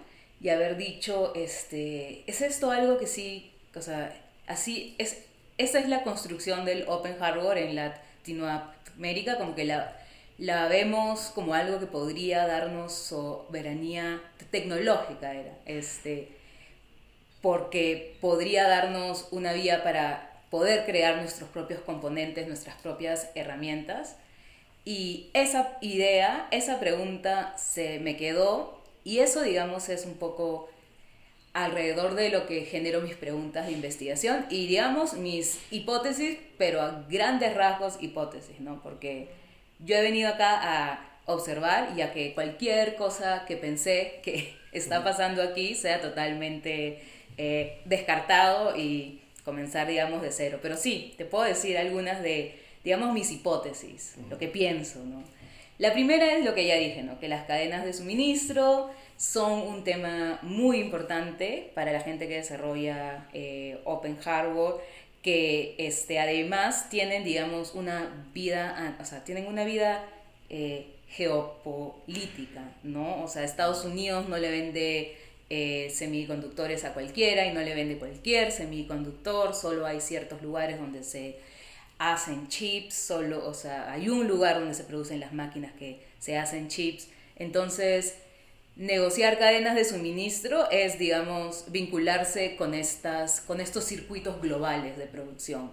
[0.40, 4.14] y haber dicho, este, ¿es esto algo que sí, o sea,
[4.46, 5.18] así, es,
[5.58, 9.96] esta es la construcción del Open Hardware en Latinoamérica, como que la,
[10.38, 14.20] la vemos como algo que podría darnos soberanía
[14.50, 16.28] tecnológica, era, este,
[17.40, 24.16] porque podría darnos una vía para poder crear nuestros propios componentes, nuestras propias herramientas.
[24.84, 28.75] Y esa idea, esa pregunta se me quedó
[29.06, 30.68] y eso, digamos, es un poco
[31.52, 37.06] alrededor de lo que genero mis preguntas de investigación y, digamos, mis hipótesis, pero a
[37.08, 38.82] grandes rasgos hipótesis, ¿no?
[38.82, 39.28] Porque
[39.78, 45.04] yo he venido acá a observar y a que cualquier cosa que pensé que está
[45.04, 47.00] pasando aquí sea totalmente
[47.38, 50.58] eh, descartado y comenzar, digamos, de cero.
[50.60, 55.22] Pero sí, te puedo decir algunas de, digamos, mis hipótesis, lo que pienso, ¿no?
[55.78, 57.20] La primera es lo que ya dije, ¿no?
[57.20, 63.28] Que las cadenas de suministro son un tema muy importante para la gente que desarrolla
[63.34, 64.76] eh, Open Hardware,
[65.22, 70.04] que este, además tienen, digamos, una vida, o sea, tienen una vida
[70.48, 73.22] eh, geopolítica, ¿no?
[73.22, 75.16] O sea, Estados Unidos no le vende
[75.50, 81.04] eh, semiconductores a cualquiera y no le vende cualquier semiconductor, solo hay ciertos lugares donde
[81.04, 81.36] se
[81.98, 86.36] hacen chips, solo, o sea, hay un lugar donde se producen las máquinas que se
[86.36, 87.08] hacen chips.
[87.36, 88.16] Entonces,
[88.76, 95.70] negociar cadenas de suministro es, digamos, vincularse con, estas, con estos circuitos globales de producción.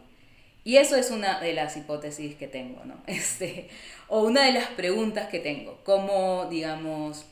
[0.66, 2.96] Y eso es una de las hipótesis que tengo, ¿no?
[3.08, 3.70] Este,
[4.08, 5.80] o una de las preguntas que tengo.
[5.84, 7.26] ¿Cómo, digamos,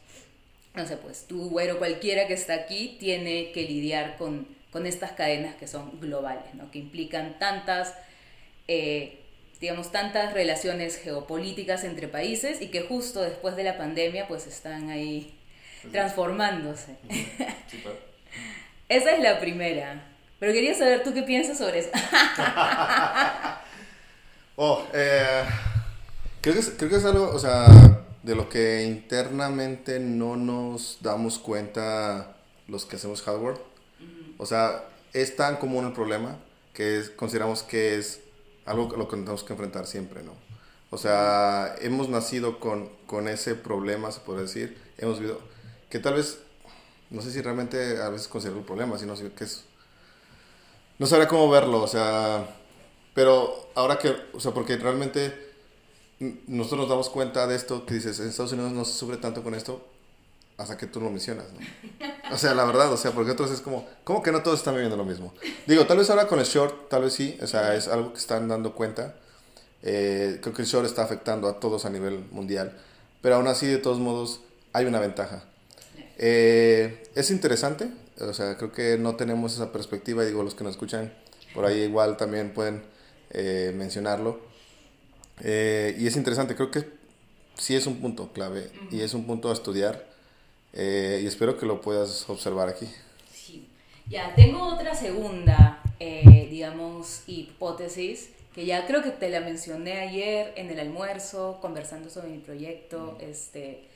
[0.75, 5.13] no sé, pues tú, güero, cualquiera que está aquí, tiene que lidiar con, con estas
[5.13, 6.69] cadenas que son globales, ¿no?
[6.71, 7.93] Que implican tantas,
[8.73, 9.19] eh,
[9.59, 14.89] digamos, tantas relaciones geopolíticas entre países y que justo después de la pandemia, pues están
[14.89, 15.37] ahí
[15.91, 16.95] transformándose.
[18.87, 20.07] Esa es la primera.
[20.39, 21.89] Pero quería saber tú qué piensas sobre eso.
[24.55, 25.43] oh, eh,
[26.39, 27.67] creo, que es, creo que es algo, o sea,
[28.23, 32.37] de lo que internamente no nos damos cuenta
[32.69, 33.57] los que hacemos hardware.
[34.37, 36.37] O sea, es tan común el problema
[36.73, 38.21] que consideramos que es
[38.65, 40.33] algo a lo que tenemos que enfrentar siempre, ¿no?
[40.89, 44.77] O sea, hemos nacido con, con ese problema, se puede decir.
[44.97, 45.39] Hemos vivido,
[45.89, 46.39] que tal vez,
[47.09, 49.65] no sé si realmente a veces considero un problema, sino que es
[51.01, 52.45] no sabría cómo verlo, o sea,
[53.15, 55.33] pero ahora que, o sea, porque realmente
[56.45, 59.41] nosotros nos damos cuenta de esto, que dices, en Estados Unidos no se sufre tanto
[59.41, 59.83] con esto,
[60.61, 62.33] hasta que tú lo mencionas, ¿no?
[62.33, 64.73] O sea, la verdad, o sea, porque entonces es como, ¿cómo que no todos están
[64.73, 65.33] viviendo lo mismo?
[65.67, 68.19] Digo, tal vez ahora con el short, tal vez sí, o sea, es algo que
[68.19, 69.15] están dando cuenta.
[69.83, 72.77] Eh, creo que el short está afectando a todos a nivel mundial,
[73.21, 74.41] pero aún así, de todos modos,
[74.73, 75.43] hay una ventaja.
[76.17, 80.63] Eh, es interesante, o sea, creo que no tenemos esa perspectiva, y digo, los que
[80.63, 81.11] nos escuchan
[81.53, 82.83] por ahí igual también pueden
[83.31, 84.39] eh, mencionarlo.
[85.41, 86.85] Eh, y es interesante, creo que
[87.57, 90.10] sí es un punto clave y es un punto a estudiar
[90.73, 92.87] y espero que lo puedas observar aquí.
[93.33, 93.67] Sí,
[94.07, 100.69] ya, tengo otra segunda, digamos, hipótesis que ya creo que te la mencioné ayer en
[100.69, 103.87] el almuerzo, conversando sobre mi proyecto, este,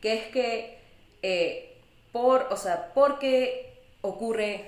[0.00, 0.78] que es que
[2.14, 4.66] por, o sea, ¿por qué ocurre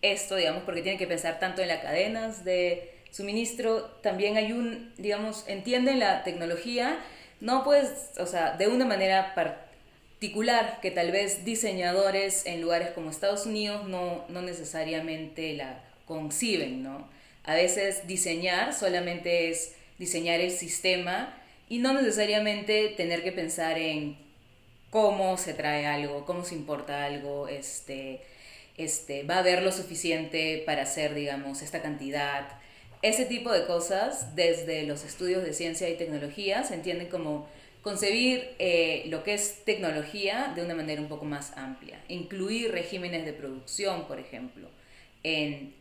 [0.00, 0.62] esto, digamos?
[0.62, 5.98] Porque tienen que pensar tanto en las cadenas de suministro, también hay un, digamos, entienden
[5.98, 6.98] la tecnología,
[7.42, 9.67] no pues, o sea, de una manera particular
[10.20, 17.08] que tal vez diseñadores en lugares como Estados Unidos no, no necesariamente la conciben, ¿no?
[17.44, 21.34] A veces diseñar solamente es diseñar el sistema
[21.68, 24.16] y no necesariamente tener que pensar en
[24.90, 28.22] cómo se trae algo, cómo se importa algo, este,
[28.76, 32.48] este, va a haber lo suficiente para hacer, digamos, esta cantidad.
[33.02, 37.46] Ese tipo de cosas, desde los estudios de ciencia y tecnología, se entienden como
[37.82, 43.24] concebir eh, lo que es tecnología de una manera un poco más amplia, incluir regímenes
[43.24, 44.68] de producción, por ejemplo,
[45.22, 45.74] en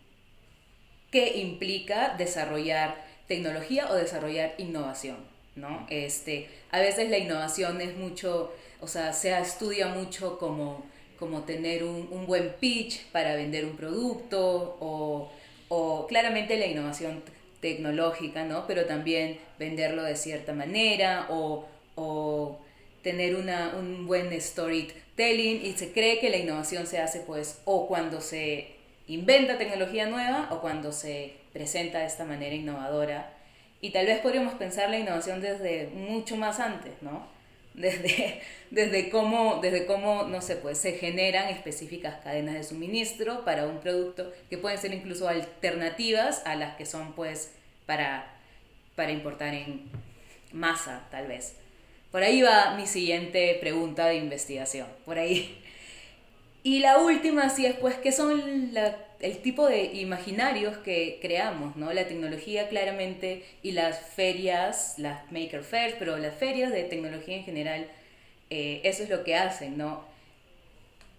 [1.12, 5.18] qué implica desarrollar tecnología o desarrollar innovación,
[5.56, 5.86] ¿no?
[5.90, 10.86] Este, a veces la innovación es mucho o sea, se estudia mucho como,
[11.18, 15.32] como tener un, buen pitch para vender un producto o,
[15.70, 17.24] o claramente la innovación
[17.60, 18.68] tecnológica, ¿no?
[18.68, 21.68] Pero también venderlo de cierta manera o,
[21.98, 22.60] o
[23.02, 27.88] tener una, un buen storytelling y se cree que la innovación se hace pues o
[27.88, 28.76] cuando se
[29.08, 33.34] inventa tecnología nueva o cuando se presenta de esta manera innovadora.
[33.82, 37.28] Y tal vez podríamos pensar la innovación desde mucho más antes, ¿no?
[37.78, 38.42] desde,
[38.72, 43.80] desde, cómo, desde cómo, no sé, pues se generan específicas cadenas de suministro para un
[43.80, 47.54] producto que pueden ser incluso alternativas a las que son pues
[47.86, 48.34] para,
[48.96, 49.90] para importar en
[50.52, 51.56] masa, tal vez.
[52.12, 54.88] Por ahí va mi siguiente pregunta de investigación.
[55.06, 55.62] Por ahí.
[56.64, 58.72] Y la última, sí, es pues, ¿qué son
[59.20, 61.94] el tipo de imaginarios que creamos, ¿no?
[61.94, 67.44] La tecnología claramente y las ferias, las Maker Fairs, pero las ferias de tecnología en
[67.44, 67.88] general,
[68.50, 70.04] eh, eso es lo que hacen, ¿no?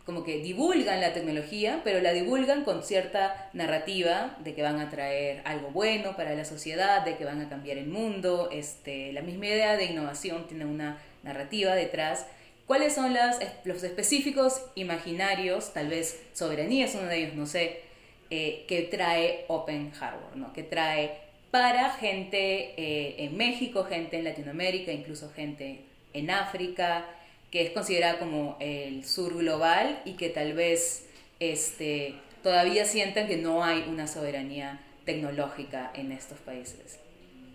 [0.09, 4.89] Como que divulgan la tecnología, pero la divulgan con cierta narrativa de que van a
[4.89, 8.49] traer algo bueno para la sociedad, de que van a cambiar el mundo.
[8.51, 12.25] Este, la misma idea de innovación tiene una narrativa detrás
[12.69, 17.81] ¿Cuáles son las, los específicos imaginarios, tal vez soberanía es uno de ellos, no sé,
[18.29, 20.53] eh, que trae Open Hardware, ¿no?
[20.53, 21.17] que trae
[21.51, 25.81] para gente eh, en México, gente en Latinoamérica, incluso gente
[26.13, 27.07] en África,
[27.51, 31.07] que es considerada como el sur global y que tal vez
[31.41, 36.99] este, todavía sientan que no hay una soberanía tecnológica en estos países.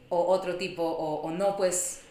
[0.10, 2.02] O otro tipo, o, no, pues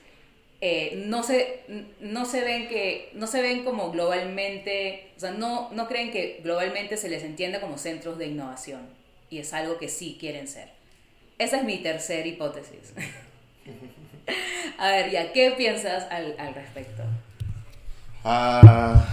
[0.61, 1.61] eh, no, se,
[2.01, 6.41] no, se ven que, no se ven como globalmente, o sea, no, no creen que
[6.43, 8.89] globalmente se les entienda como centros de innovación.
[9.31, 10.69] Y es algo que sí quieren ser.
[11.39, 12.93] Esa es mi tercera hipótesis.
[14.79, 17.03] A ver, ya, ¿qué piensas al, al respecto?
[18.25, 19.05] Ah,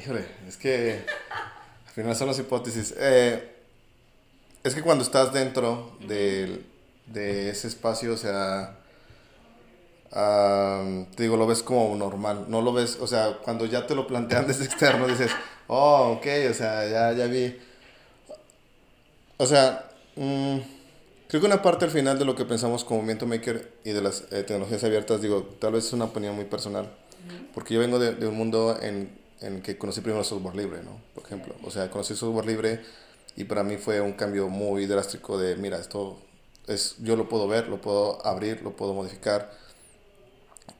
[0.00, 1.04] híjole, es que
[1.86, 2.94] al final son las hipótesis.
[2.98, 3.48] Eh,
[4.64, 6.64] es que cuando estás dentro de,
[7.06, 8.76] de ese espacio, o sea,
[11.16, 14.06] te digo, lo ves como normal, no lo ves, o sea, cuando ya te lo
[14.06, 15.30] plantean desde externo, dices,
[15.68, 17.56] oh, ok, o sea, ya, ya vi.
[19.38, 20.58] O sea, mm,
[21.28, 24.00] creo que una parte al final de lo que pensamos como movimiento maker y de
[24.00, 26.88] las eh, tecnologías abiertas, digo, tal vez es una opinión muy personal,
[27.54, 31.00] porque yo vengo de, de un mundo en, en, que conocí primero software libre, ¿no?
[31.14, 32.80] Por ejemplo, o sea, conocí software libre
[33.36, 36.18] y para mí fue un cambio muy drástico de, mira, esto
[36.66, 39.50] es, yo lo puedo ver, lo puedo abrir, lo puedo modificar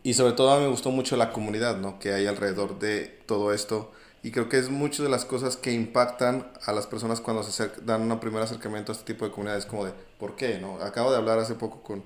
[0.03, 1.99] y sobre todo me gustó mucho la comunidad ¿no?
[1.99, 3.93] que hay alrededor de todo esto.
[4.25, 7.71] Y creo que es muchas de las cosas que impactan a las personas cuando se
[7.85, 10.59] dan un primer acercamiento a este tipo de comunidades, como de, ¿por qué?
[10.59, 10.77] ¿no?
[10.81, 12.05] Acabo de hablar hace poco con,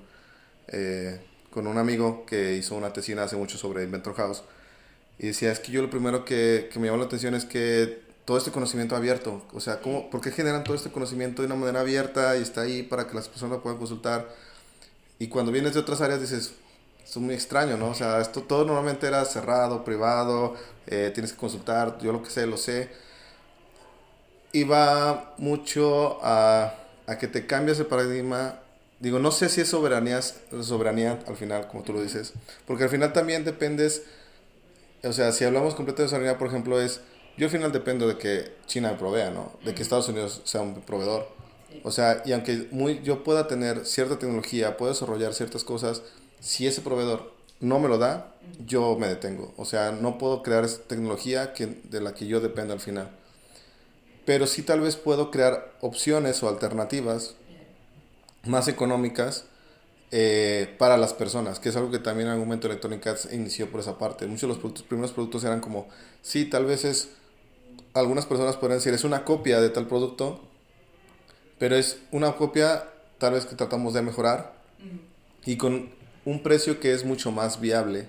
[0.68, 1.20] eh,
[1.56, 4.42] con un amigo que hizo una tesina hace mucho sobre Inventor House.
[5.18, 8.02] Y decía, es que yo lo primero que, que me llamó la atención es que
[8.26, 11.54] todo este conocimiento abierto, o sea, ¿cómo, ¿por qué generan todo este conocimiento de una
[11.54, 14.28] manera abierta y está ahí para que las personas puedan consultar?
[15.18, 16.52] Y cuando vienes de otras áreas dices,
[17.02, 17.88] es muy extraño, ¿no?
[17.88, 22.28] O sea, esto todo normalmente era cerrado, privado, eh, tienes que consultar, yo lo que
[22.28, 22.90] sé, lo sé.
[24.52, 26.74] Y va mucho a,
[27.06, 28.60] a que te cambies el paradigma.
[28.98, 32.32] Digo, no sé si es soberanía, soberanía al final, como tú lo dices,
[32.66, 34.04] porque al final también dependes,
[35.04, 37.00] o sea, si hablamos completamente de soberanía, por ejemplo, es,
[37.36, 39.52] yo al final dependo de que China me provea, ¿no?
[39.64, 41.28] De que Estados Unidos sea un proveedor.
[41.82, 46.02] O sea, y aunque muy, yo pueda tener cierta tecnología, puedo desarrollar ciertas cosas,
[46.40, 48.34] si ese proveedor no me lo da,
[48.64, 49.52] yo me detengo.
[49.56, 53.10] O sea, no puedo crear esa tecnología que, de la que yo dependo al final.
[54.24, 57.36] Pero sí tal vez puedo crear opciones o alternativas
[58.46, 59.46] más económicas
[60.12, 63.70] eh, para las personas, que es algo que también en algún momento Electronic Arts inició
[63.70, 64.26] por esa parte.
[64.26, 65.88] Muchos de los productos, primeros productos eran como,
[66.22, 67.10] sí, tal vez es,
[67.92, 70.40] algunas personas podrían decir, es una copia de tal producto,
[71.58, 72.88] pero es una copia
[73.18, 74.54] tal vez que tratamos de mejorar
[75.44, 75.90] y con
[76.24, 78.08] un precio que es mucho más viable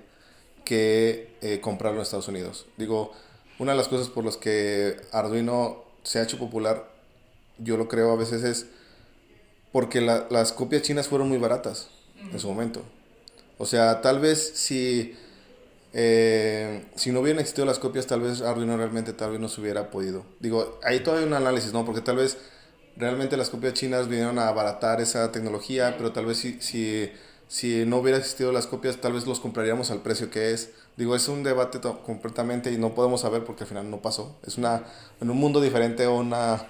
[0.66, 2.66] que eh, comprarlo en Estados Unidos.
[2.78, 3.12] Digo,
[3.58, 6.90] una de las cosas por las que Arduino se ha hecho popular,
[7.58, 8.68] yo lo creo a veces es
[9.78, 11.90] porque las copias chinas fueron muy baratas
[12.34, 12.82] en su momento.
[13.60, 15.16] O sea, tal vez si,
[15.94, 19.62] eh, si no hubieran existido las copias, tal vez Arduino realmente tal vez no se
[19.62, 20.26] hubiera podido.
[20.40, 21.86] Digo, ahí todavía hay un análisis, ¿no?
[21.86, 22.40] Porque tal vez
[22.96, 27.12] realmente las copias chinas vinieron a abaratar esa tecnología, pero tal vez si, si
[27.48, 30.72] si no hubiera existido las copias, tal vez los compraríamos al precio que es.
[30.98, 34.36] Digo, es un debate completamente y no podemos saber porque al final no pasó.
[34.44, 34.84] Es una,
[35.22, 36.66] en un mundo diferente o una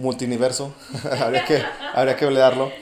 [0.00, 0.74] multiverso,
[1.20, 1.62] habría, que,
[1.94, 2.72] habría que olearlo.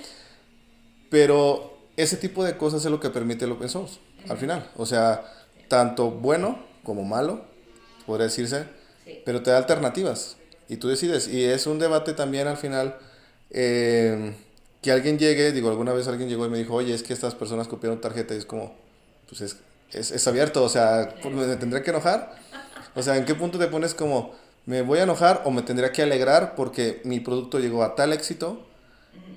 [1.10, 3.98] Pero ese tipo de cosas es lo que permite el open source,
[4.28, 4.70] al final.
[4.76, 5.24] O sea,
[5.68, 7.44] tanto bueno como malo,
[8.06, 8.64] podría decirse,
[9.24, 10.36] pero te da alternativas
[10.68, 11.28] y tú decides.
[11.28, 12.96] Y es un debate también al final.
[13.50, 14.34] Eh,
[14.82, 17.34] que alguien llegue, digo, alguna vez alguien llegó y me dijo, oye, es que estas
[17.34, 18.76] personas copiaron tarjeta y es como,
[19.28, 19.56] pues es,
[19.92, 22.36] es, es abierto, o sea, ¿me tendré que enojar?
[22.94, 24.34] O sea, ¿en qué punto te pones como,
[24.68, 28.12] me voy a enojar o me tendría que alegrar porque mi producto llegó a tal
[28.12, 28.66] éxito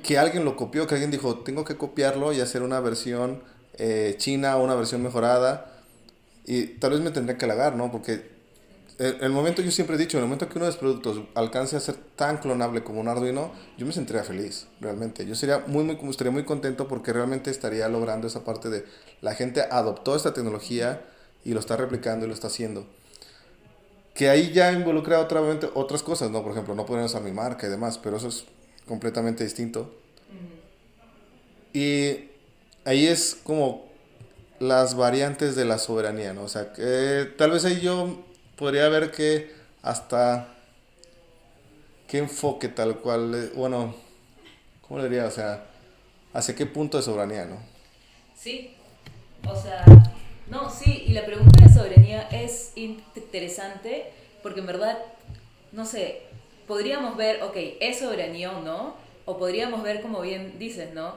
[0.04, 3.42] que alguien lo copió, que alguien dijo, tengo que copiarlo y hacer una versión
[3.78, 5.72] eh, china una versión mejorada?
[6.46, 7.90] Y tal vez me tendría que halagar, ¿no?
[7.94, 8.30] Porque
[8.98, 11.78] el, el, momento, yo siempre he dicho, el momento que uno de los productos alcance
[11.78, 15.26] a ser tan clonable como un Arduino, yo me sentiría feliz, realmente.
[15.26, 18.84] Yo sería muy, muy, estaría muy contento porque realmente estaría logrando esa parte de
[19.22, 21.06] la gente adoptó esta tecnología
[21.46, 22.86] y lo está replicando y lo está haciendo.
[24.14, 25.42] Que ahí ya involucra otra,
[25.74, 26.44] otras cosas, ¿no?
[26.44, 28.46] Por ejemplo, no podemos usar mi marca y demás, pero eso es
[28.88, 29.94] completamente distinto.
[31.74, 32.30] Y
[32.84, 33.90] ahí es como
[34.60, 36.44] las variantes de la soberanía, ¿no?
[36.44, 38.24] O sea, que tal vez ahí yo
[38.58, 39.52] podría ver que
[39.82, 40.54] hasta
[42.08, 43.96] qué enfoque tal cual, eh, bueno,
[44.82, 45.26] ¿cómo le diría?
[45.26, 45.66] O sea,
[46.34, 47.58] ¿hacia qué punto de soberanía, no?
[48.36, 48.76] Sí,
[49.48, 49.86] o sea,
[50.52, 54.12] no, sí, y la pregunta de soberanía es interesante
[54.44, 55.00] porque en verdad,
[55.72, 56.24] no sé,
[56.68, 58.96] podríamos ver, ok, ¿es soberanía o no?
[59.24, 61.16] O podríamos ver, como bien dices, ¿no?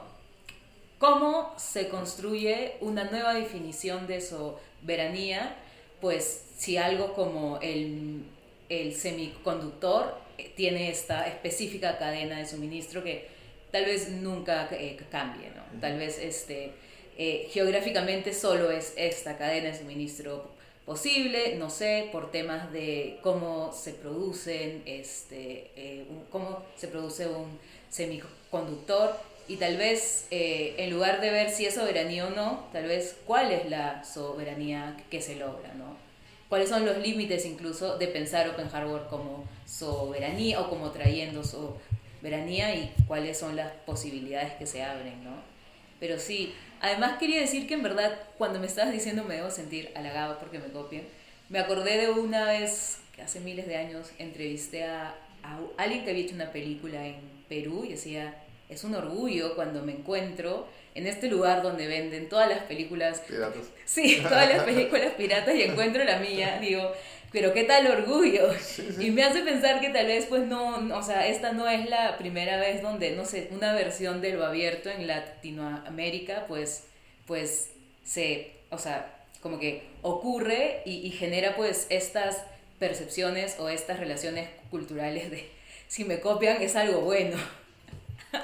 [0.99, 5.57] ¿Cómo se construye una nueva definición de soberanía?
[5.99, 8.23] Pues si algo como el,
[8.69, 10.15] el semiconductor
[10.55, 13.27] tiene esta específica cadena de suministro que
[13.71, 15.81] tal vez nunca eh, cambie, ¿no?
[15.81, 16.71] Tal vez este,
[17.17, 20.51] eh, geográficamente solo es esta cadena de suministro
[20.85, 27.59] posible, no sé, por temas de cómo se producen, este, eh, cómo se produce un
[27.89, 29.15] semiconductor
[29.47, 33.51] y tal vez en lugar de ver si es soberanía o no, tal vez cuál
[33.51, 36.05] es la soberanía que se logra, ¿no?
[36.49, 42.75] cuáles son los límites incluso de pensar open hardware como soberanía o como trayendo soberanía
[42.75, 45.54] y cuáles son las posibilidades que se abren, ¿no?
[45.99, 49.91] Pero sí, además quería decir que en verdad cuando me estabas diciendo me debo sentir
[49.95, 51.03] halagado porque me copian,
[51.49, 56.11] me acordé de una vez que hace miles de años entrevisté a, a alguien que
[56.11, 57.15] había hecho una película en
[57.47, 58.35] Perú y decía,
[58.69, 63.63] es un orgullo cuando me encuentro en este lugar donde venden todas las películas piratas.
[63.85, 66.91] Sí, todas las películas piratas y encuentro la mía, digo,
[67.35, 68.47] pero qué tal orgullo.
[68.99, 72.17] Y me hace pensar que tal vez pues no, o sea, esta no es la
[72.17, 76.83] primera vez donde, no sé, una versión de lo abierto en Latinoamérica pues
[77.27, 77.71] pues
[78.05, 82.37] se, o sea, como que ocurre y, y genera pues estas
[82.79, 85.49] percepciones o estas relaciones culturales de
[85.89, 87.35] si me copian es algo bueno.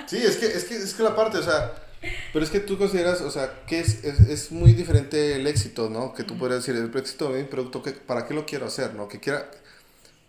[0.05, 1.73] Sí, es que, es que, es que la parte, o sea,
[2.33, 5.89] pero es que tú consideras, o sea, que es, es, es muy diferente el éxito,
[5.89, 6.13] ¿no?
[6.13, 8.93] Que tú podrías decir, el éxito de mi producto, que, ¿para qué lo quiero hacer,
[8.95, 9.07] no?
[9.07, 9.49] Que quiera...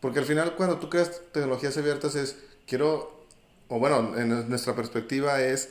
[0.01, 3.25] Porque al final cuando tú creas tecnologías abiertas es, quiero,
[3.69, 5.71] o bueno, en nuestra perspectiva es,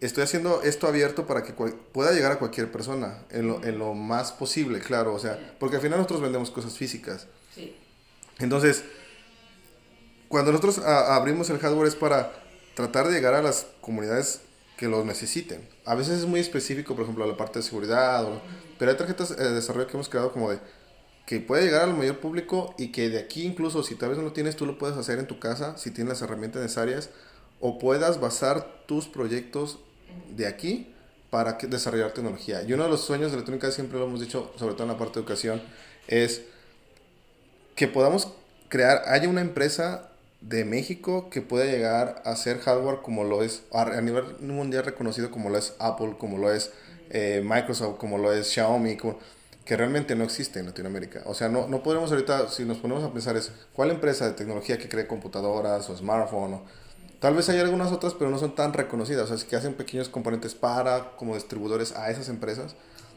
[0.00, 3.94] estoy haciendo esto abierto para que pueda llegar a cualquier persona, en lo, en lo
[3.94, 7.28] más posible, claro, o sea, porque al final nosotros vendemos cosas físicas.
[7.54, 7.76] Sí.
[8.40, 8.84] Entonces,
[10.28, 12.32] cuando nosotros abrimos el hardware es para
[12.74, 14.40] tratar de llegar a las comunidades
[14.76, 15.68] que los necesiten.
[15.84, 18.26] A veces es muy específico, por ejemplo, la parte de seguridad,
[18.78, 20.58] pero hay tarjetas de desarrollo que hemos creado como de
[21.26, 24.24] que puede llegar al mayor público y que de aquí incluso si tal vez no
[24.24, 27.10] lo tienes, tú lo puedes hacer en tu casa, si tienes las herramientas necesarias,
[27.60, 29.78] o puedas basar tus proyectos
[30.36, 30.92] de aquí
[31.30, 32.62] para desarrollar tecnología.
[32.62, 34.98] Y uno de los sueños de electrónica, siempre lo hemos dicho, sobre todo en la
[34.98, 35.62] parte de educación,
[36.06, 36.42] es
[37.74, 38.28] que podamos
[38.68, 40.10] crear, haya una empresa
[40.48, 45.30] de México que pueda llegar a ser hardware como lo es a nivel mundial reconocido
[45.30, 46.70] como lo es Apple, como lo es
[47.10, 48.98] eh, Microsoft, como lo es Xiaomi,
[49.64, 51.22] que realmente no existe en Latinoamérica.
[51.24, 54.32] O sea, no, no podemos ahorita, si nos ponemos a pensar es, ¿cuál empresa de
[54.32, 56.60] tecnología que cree computadoras o smartphone?
[57.20, 59.30] tal vez hay algunas otras, pero no son tan reconocidas.
[59.30, 62.76] O sea, que hacen pequeños componentes para, como distribuidores a esas empresas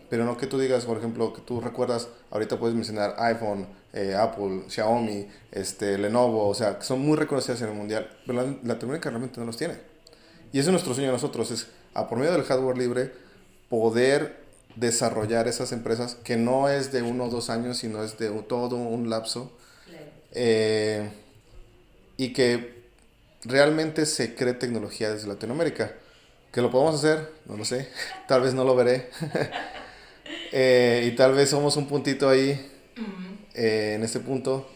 [0.09, 4.15] pero no que tú digas, por ejemplo, que tú recuerdas, ahorita puedes mencionar iPhone, eh,
[4.15, 8.55] Apple, Xiaomi, este, Lenovo, o sea, que son muy reconocidas en el mundial, pero la,
[8.63, 9.75] Latinoamérica realmente no los tiene.
[10.53, 13.11] Y ese es nuestro sueño nosotros, es a por medio del hardware libre
[13.69, 14.45] poder
[14.75, 18.75] desarrollar esas empresas que no es de uno o dos años, sino es de todo
[18.75, 19.51] un lapso.
[20.31, 21.09] Eh,
[22.17, 22.83] y que
[23.43, 25.93] realmente se cree tecnología desde Latinoamérica.
[26.51, 27.89] Que lo podemos hacer, no lo sé,
[28.27, 29.09] tal vez no lo veré.
[30.51, 32.69] Eh, y tal vez somos un puntito ahí,
[33.53, 34.69] eh, en este punto.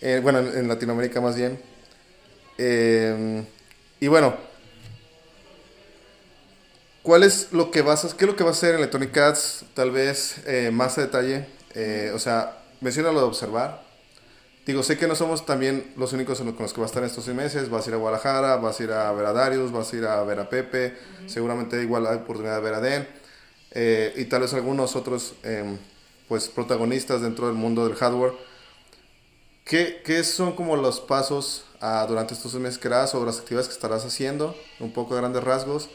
[0.00, 1.58] Eh, bueno, en, Latinoamérica más bien.
[4.00, 4.34] y bueno,
[7.02, 9.16] ¿cuál es lo que vas a, qué es lo que va a hacer en Electronic
[9.16, 9.64] Arts?
[9.74, 11.46] Tal vez más a detalle.
[12.14, 13.84] o sea, menciona lo de observar.
[14.66, 17.24] Digo, sé que no somos también los únicos con los que va a estar estos
[17.24, 17.68] seis meses.
[17.68, 20.06] Vas a ir a Guadalajara, vas a ir a ver a Darius, vas a ir
[20.06, 20.94] a ver a Pepe.
[21.26, 23.23] Seguramente igual hay oportunidad de ver a Den.
[23.74, 25.78] Eh, y tal vez algunos otros em,
[26.28, 28.32] pues, protagonistas dentro del mundo del hardware.
[29.64, 33.66] ¿Qué, qué son como los pasos ah, durante estos meses que harás o las actividades
[33.66, 34.56] que estarás haciendo?
[34.78, 35.90] Un poco de grandes rasgos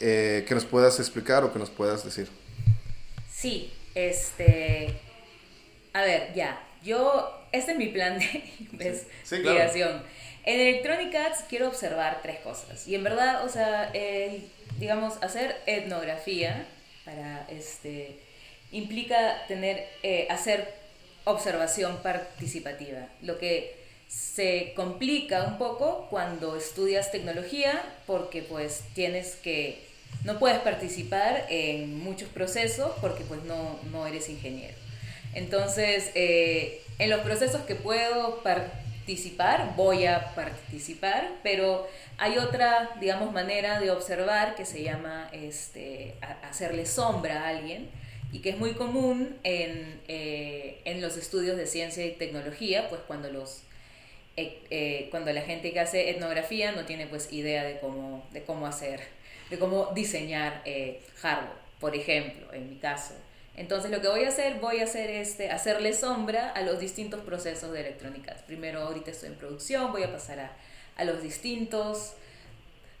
[0.00, 2.28] eh, que nos puedas explicar o que nos puedas decir.
[3.32, 5.00] Sí, este...
[5.94, 6.62] A ver, ya.
[6.82, 10.02] Yo, este es mi plan de investigación.
[10.44, 12.86] En Electronic Arts quiero observar tres cosas.
[12.88, 13.92] Y en verdad, o sea,
[14.78, 16.66] digamos, hacer etnografía
[17.04, 18.18] para este
[18.70, 20.74] implica tener eh, hacer
[21.24, 23.06] observación participativa.
[23.20, 23.76] Lo que
[24.08, 29.82] se complica un poco cuando estudias tecnología porque pues tienes que,
[30.24, 34.74] no puedes participar en muchos procesos porque pues no, no eres ingeniero.
[35.34, 38.42] Entonces, eh, en los procesos que puedo
[39.02, 41.88] participar, voy a participar, pero
[42.18, 46.14] hay otra, digamos, manera de observar que se llama este,
[46.48, 47.90] hacerle sombra a alguien
[48.30, 53.00] y que es muy común en, eh, en los estudios de ciencia y tecnología, pues
[53.06, 53.62] cuando los
[54.36, 58.44] eh, eh, cuando la gente que hace etnografía no tiene pues idea de cómo, de
[58.44, 59.00] cómo hacer,
[59.50, 60.62] de cómo diseñar
[61.16, 63.14] hardware, por ejemplo, en mi caso.
[63.56, 67.20] Entonces lo que voy a hacer, voy a hacer este, hacerle sombra a los distintos
[67.20, 68.34] procesos de electrónica.
[68.46, 70.56] Primero ahorita estoy en producción, voy a pasar a,
[70.96, 72.14] a los distintos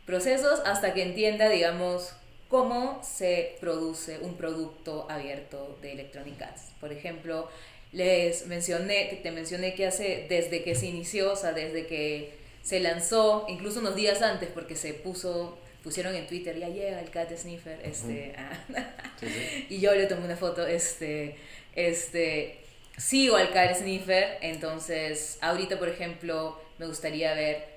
[0.04, 2.12] procesos hasta que entienda, digamos,
[2.48, 6.64] cómo se produce un producto abierto de Electronic Arts.
[6.80, 7.48] Por ejemplo,
[7.92, 12.80] les mencioné, te mencioné que hace, desde que se inició, o sea, desde que se
[12.80, 17.30] lanzó, incluso unos días antes, porque se puso, pusieron en Twitter, ya llega el cat
[17.36, 18.58] sniffer, este, ah,
[19.68, 21.36] y yo le tomé una foto, este,
[21.74, 22.60] este,
[22.96, 27.72] sigo al cat sniffer, entonces, ahorita, por ejemplo, me gustaría ver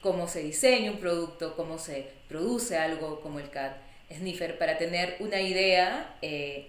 [0.00, 3.76] cómo se diseña un producto, cómo se produce algo como el cat
[4.12, 6.68] sniffer para tener una idea eh,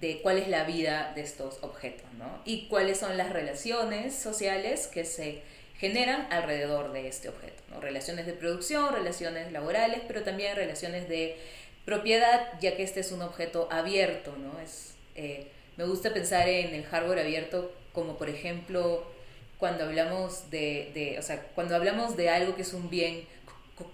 [0.00, 2.42] de cuál es la vida de estos objetos, ¿no?
[2.44, 5.42] Y cuáles son las relaciones sociales que se
[5.78, 11.36] generan alrededor de este objeto, Relaciones de producción, relaciones laborales, pero también relaciones de
[11.84, 14.60] propiedad, ya que este es un objeto abierto, ¿no?
[14.60, 19.04] Es, eh, me gusta pensar en el hardware abierto como, por ejemplo,
[19.58, 23.26] cuando hablamos de, de o sea, cuando hablamos de algo que es un bien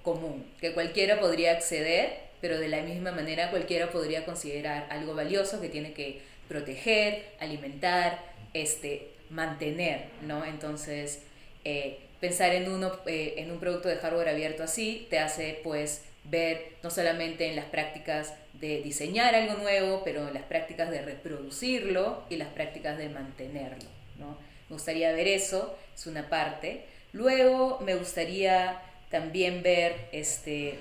[0.03, 5.61] común, que cualquiera podría acceder pero de la misma manera cualquiera podría considerar algo valioso
[5.61, 8.19] que tiene que proteger, alimentar,
[8.55, 10.45] este, mantener, ¿no?
[10.45, 11.23] Entonces,
[11.65, 16.03] eh, pensar en, uno, eh, en un producto de hardware abierto así te hace, pues,
[16.25, 21.01] ver no solamente en las prácticas de diseñar algo nuevo, pero en las prácticas de
[21.03, 24.37] reproducirlo y las prácticas de mantenerlo, ¿no?
[24.69, 26.85] Me gustaría ver eso, es una parte.
[27.13, 30.79] Luego me gustaría también ver este,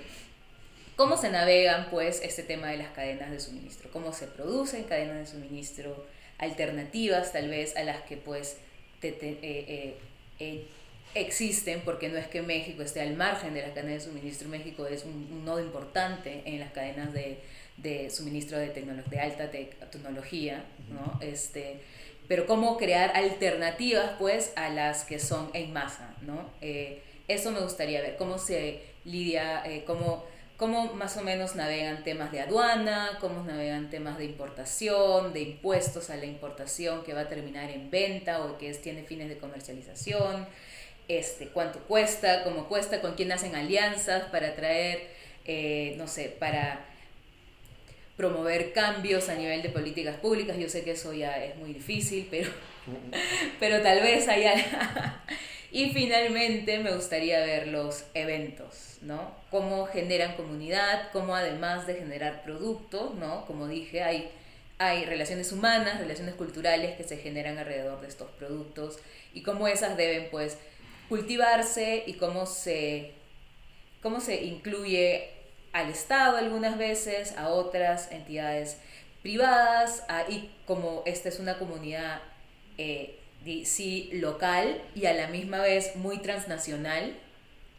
[0.95, 5.17] cómo se navegan pues este tema de las cadenas de suministro, cómo se producen cadenas
[5.17, 6.05] de suministro,
[6.37, 8.57] alternativas tal vez a las que pues
[9.01, 9.97] eh, eh,
[10.39, 10.67] eh,
[11.21, 14.85] existen, porque no es que México esté al margen de las cadenas de suministro, México
[14.87, 17.39] es un, nodo importante en las cadenas de,
[17.77, 21.19] de suministro de, de alta tecnología, ¿no?
[21.21, 21.81] Este,
[22.27, 26.49] pero cómo crear alternativas pues a las que son en masa, ¿no?
[27.27, 30.25] eso me gustaría ver, cómo se lidia, cómo
[30.59, 36.09] cómo más o menos navegan temas de aduana, cómo navegan temas de importación, de impuestos
[36.09, 40.45] a la importación que va a terminar en venta o que tiene fines de comercialización,
[41.09, 45.09] este, cuánto cuesta, cómo cuesta, con quién hacen alianzas para traer,
[45.45, 46.85] eh, no sé, para
[48.15, 50.57] promover cambios a nivel de políticas públicas.
[50.57, 52.49] Yo sé que eso ya es muy difícil, pero,
[53.59, 54.53] pero tal vez haya...
[55.71, 59.33] y finalmente me gustaría ver los eventos ¿no?
[59.49, 63.45] Cómo generan comunidad, cómo además de generar productos, ¿no?
[63.45, 64.29] Como dije, hay,
[64.77, 68.99] hay relaciones humanas, relaciones culturales que se generan alrededor de estos productos
[69.33, 70.57] y cómo esas deben, pues,
[71.09, 73.11] cultivarse y cómo se,
[74.01, 75.31] cómo se incluye
[75.73, 78.77] al Estado algunas veces, a otras entidades
[79.21, 82.21] privadas, y como esta es una comunidad
[82.77, 83.19] eh,
[83.65, 87.15] sí local y a la misma vez muy transnacional,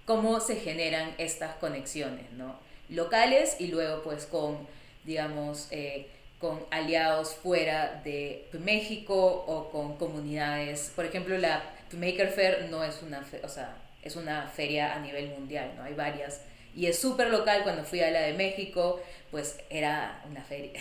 [0.04, 2.58] cómo se generan estas conexiones, ¿no?
[2.88, 4.66] Locales y luego pues con,
[5.04, 6.08] digamos, eh,
[6.40, 10.90] con aliados fuera de México o con comunidades.
[10.96, 11.62] Por ejemplo, la
[11.92, 15.84] Maker Fair no es una, o sea, es una feria a nivel mundial, ¿no?
[15.84, 16.42] Hay varias.
[16.74, 17.62] Y es súper local.
[17.64, 20.80] Cuando fui a la de México, pues era una feria.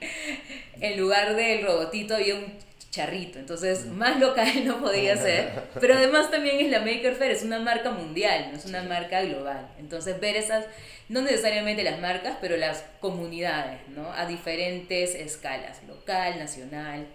[0.80, 6.30] en lugar del robotito había un charrito, entonces más local no podía ser, pero además
[6.30, 10.18] también es la Maker Fair, es una marca mundial, no es una marca global, entonces
[10.20, 10.64] ver esas,
[11.08, 14.10] no necesariamente las marcas, pero las comunidades, ¿no?
[14.12, 17.06] A diferentes escalas, local, nacional,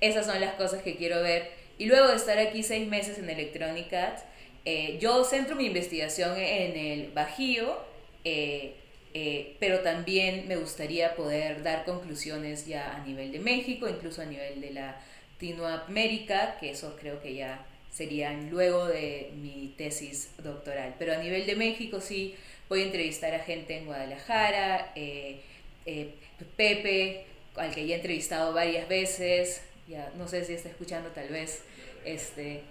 [0.00, 3.30] esas son las cosas que quiero ver, y luego de estar aquí seis meses en
[3.30, 3.92] Electronic
[4.64, 7.78] eh, yo centro mi investigación en el Bajío,
[8.24, 8.74] eh,
[9.14, 14.26] eh, pero también me gustaría poder dar conclusiones ya a nivel de México, incluso a
[14.26, 15.00] nivel de la
[15.32, 20.96] Latinoamérica, que eso creo que ya serían luego de mi tesis doctoral.
[20.98, 22.34] Pero a nivel de México sí
[22.68, 24.92] voy a entrevistar a gente en Guadalajara,
[26.56, 27.24] Pepe,
[27.56, 31.62] al que ya he entrevistado varias veces, ya no sé si está escuchando tal vez,
[32.04, 32.62] este,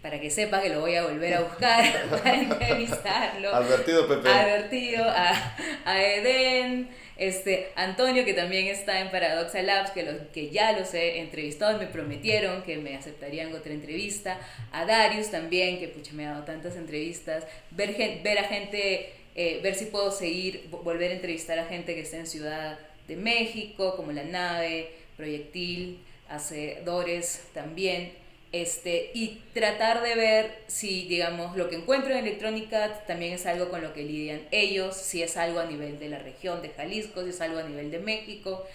[0.00, 3.54] para que sepa que lo voy a volver a buscar para entrevistarlo.
[3.54, 4.28] Advertido, Pepe.
[4.28, 10.72] Advertido a, a Eden, este, Antonio, que también está en Paradoxa Labs, que, que ya
[10.72, 14.38] los he entrevistado, me prometieron que me aceptarían otra entrevista.
[14.72, 17.44] A Darius también, que pucha, me ha dado tantas entrevistas.
[17.72, 22.02] Ver, ver a gente, eh, ver si puedo seguir, volver a entrevistar a gente que
[22.02, 25.98] está en Ciudad de México, como La Nave, Proyectil,
[26.30, 28.12] Hacedores también
[28.52, 33.68] este, y tratar de ver si, digamos, lo que encuentro en electrónica también es algo
[33.68, 37.22] con lo que lidian ellos, si es algo a nivel de la región de Jalisco,
[37.22, 38.66] si es algo a nivel de México.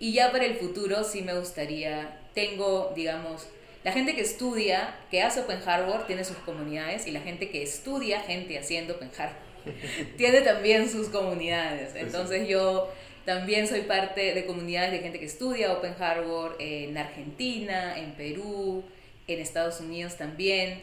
[0.00, 3.46] Y ya para el futuro sí me gustaría, tengo, digamos,
[3.84, 7.62] la gente que estudia, que hace Open Hardware, tiene sus comunidades, y la gente que
[7.62, 9.50] estudia, gente haciendo Open Hardware,
[10.16, 11.94] tiene también sus comunidades.
[11.94, 12.92] Entonces yo
[13.24, 18.84] también soy parte de comunidades de gente que estudia Open Hardware en Argentina, en Perú,
[19.26, 20.82] en Estados Unidos también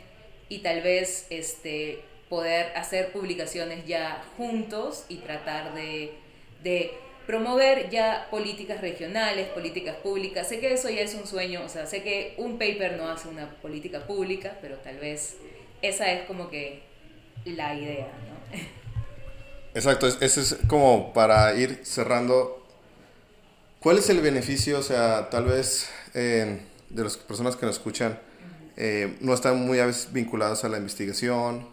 [0.50, 6.14] y tal vez este, poder hacer publicaciones ya juntos y tratar de,
[6.64, 6.92] de
[7.26, 10.48] promover ya políticas regionales, políticas públicas.
[10.48, 13.28] Sé que eso ya es un sueño, o sea, sé que un paper no hace
[13.28, 15.38] una política pública, pero tal vez
[15.82, 16.82] esa es como que
[17.46, 18.58] la idea, ¿no?
[19.78, 22.66] Exacto, eso es como para ir cerrando.
[23.80, 28.20] ¿Cuál es el beneficio, o sea, tal vez eh, de las personas que nos escuchan,
[28.76, 31.68] eh, no están muy a veces vinculados a la investigación.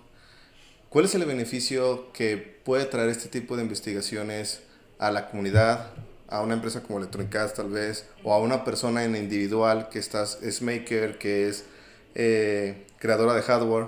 [0.90, 4.60] ¿Cuál es el beneficio que puede traer este tipo de investigaciones
[4.98, 5.92] a la comunidad,
[6.28, 9.98] a una empresa como Electronic Arts tal vez, o a una persona en individual que
[9.98, 11.64] estás, es maker, que es
[12.14, 13.86] eh, creadora de hardware,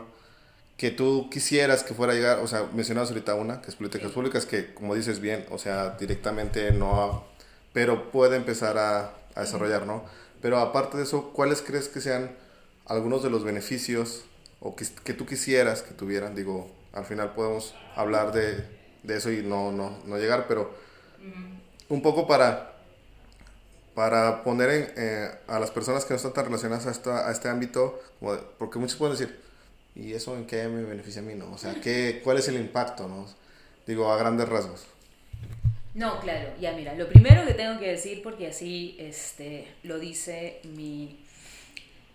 [0.76, 4.12] que tú quisieras que fuera a llegar, o sea, mencionabas ahorita una, que es políticas
[4.12, 7.24] públicas, que como dices bien, o sea, directamente no,
[7.72, 10.04] pero puede empezar a, a desarrollar, ¿no?
[10.42, 12.36] Pero aparte de eso, ¿cuáles crees que sean
[12.84, 14.24] algunos de los beneficios
[14.60, 18.64] o que, que, tú quisieras que tuvieran, digo, al final podemos hablar de,
[19.02, 20.74] de eso y no, no, no, llegar, pero
[21.88, 22.76] un poco para,
[23.94, 27.32] para poner en, eh, a las personas que no están tan relacionadas a, esta, a
[27.32, 28.00] este ámbito,
[28.58, 29.45] porque muchos pueden decir,
[29.96, 31.34] ¿y eso en qué me beneficia a mí?
[31.34, 31.52] No?
[31.52, 33.08] O sea, ¿qué, ¿cuál es el impacto?
[33.08, 33.26] No?
[33.86, 34.86] Digo, a grandes rasgos.
[35.94, 40.60] No, claro, ya mira, lo primero que tengo que decir, porque así este, lo dice
[40.64, 41.18] mi...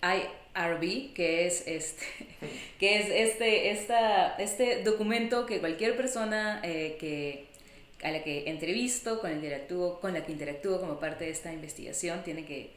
[0.01, 2.03] Hay, RB, que es este,
[2.79, 7.45] que es este, esta, este documento que cualquier persona eh, que,
[8.03, 9.61] a la que entrevisto, con, el
[10.01, 12.71] con la que interactúo como parte de esta investigación, tiene que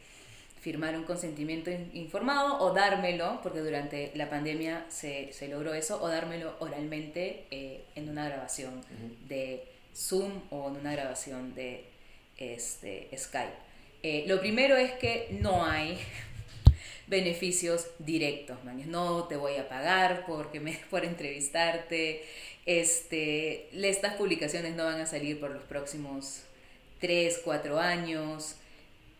[0.64, 6.08] firmar un consentimiento informado o dármelo, porque durante la pandemia se, se logró eso, o
[6.08, 8.80] dármelo oralmente eh, en una grabación
[9.28, 9.62] de
[9.94, 11.84] Zoom o en una grabación de
[12.38, 13.52] este, Skype.
[14.02, 15.98] Eh, lo primero es que no hay
[17.08, 18.56] beneficios directos,
[18.86, 22.24] No te voy a pagar porque me, por entrevistarte.
[22.64, 26.40] Este, estas publicaciones no van a salir por los próximos
[27.00, 28.56] 3, 4 años,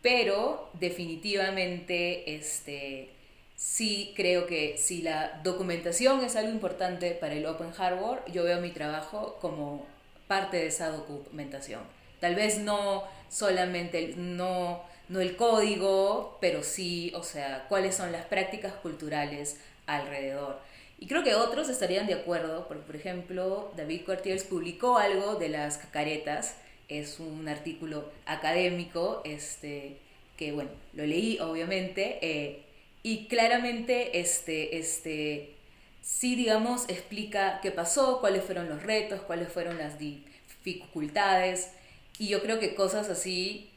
[0.05, 3.09] pero definitivamente este,
[3.55, 8.61] sí creo que si la documentación es algo importante para el Open Hardware, yo veo
[8.61, 9.87] mi trabajo como
[10.27, 11.81] parte de esa documentación.
[12.19, 18.25] Tal vez no solamente, no no el código, pero sí, o sea, cuáles son las
[18.25, 20.59] prácticas culturales alrededor.
[20.99, 25.49] Y creo que otros estarían de acuerdo, porque por ejemplo, David Quartiers publicó algo de
[25.49, 26.57] las cacaretas,
[26.87, 29.97] es un artículo académico, este,
[30.37, 32.63] que bueno, lo leí obviamente, eh,
[33.03, 35.55] y claramente este, este,
[36.01, 41.71] sí, digamos, explica qué pasó, cuáles fueron los retos, cuáles fueron las dificultades,
[42.17, 43.69] y yo creo que cosas así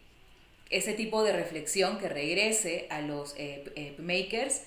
[0.71, 4.63] ese tipo de reflexión que regrese a los eh, eh, makers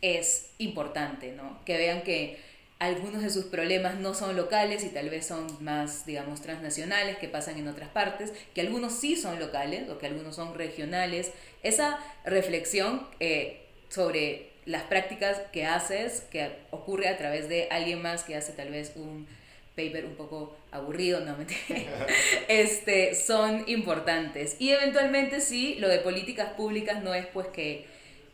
[0.00, 1.60] es importante, ¿no?
[1.64, 2.38] Que vean que
[2.82, 7.28] algunos de sus problemas no son locales y tal vez son más, digamos, transnacionales que
[7.28, 11.30] pasan en otras partes, que algunos sí son locales o que algunos son regionales.
[11.62, 18.24] Esa reflexión eh, sobre las prácticas que haces, que ocurre a través de alguien más
[18.24, 19.28] que hace tal vez un
[19.76, 21.46] paper un poco aburrido, no me
[22.48, 24.56] este, son importantes.
[24.58, 27.86] Y eventualmente sí, lo de políticas públicas no es pues que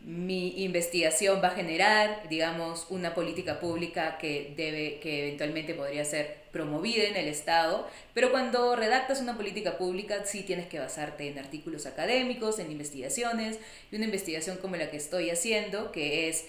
[0.09, 6.44] mi investigación va a generar, digamos, una política pública que debe, que eventualmente podría ser
[6.50, 11.38] promovida en el Estado, pero cuando redactas una política pública sí tienes que basarte en
[11.38, 13.59] artículos académicos, en investigaciones,
[13.92, 16.46] y una investigación como la que estoy haciendo, que es,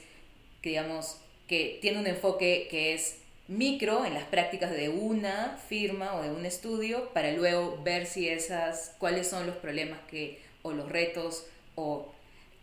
[0.63, 3.17] digamos, que tiene un enfoque que es
[3.49, 8.29] micro en las prácticas de una firma o de un estudio para luego ver si
[8.29, 11.45] esas cuáles son los problemas que o los retos
[11.75, 12.13] o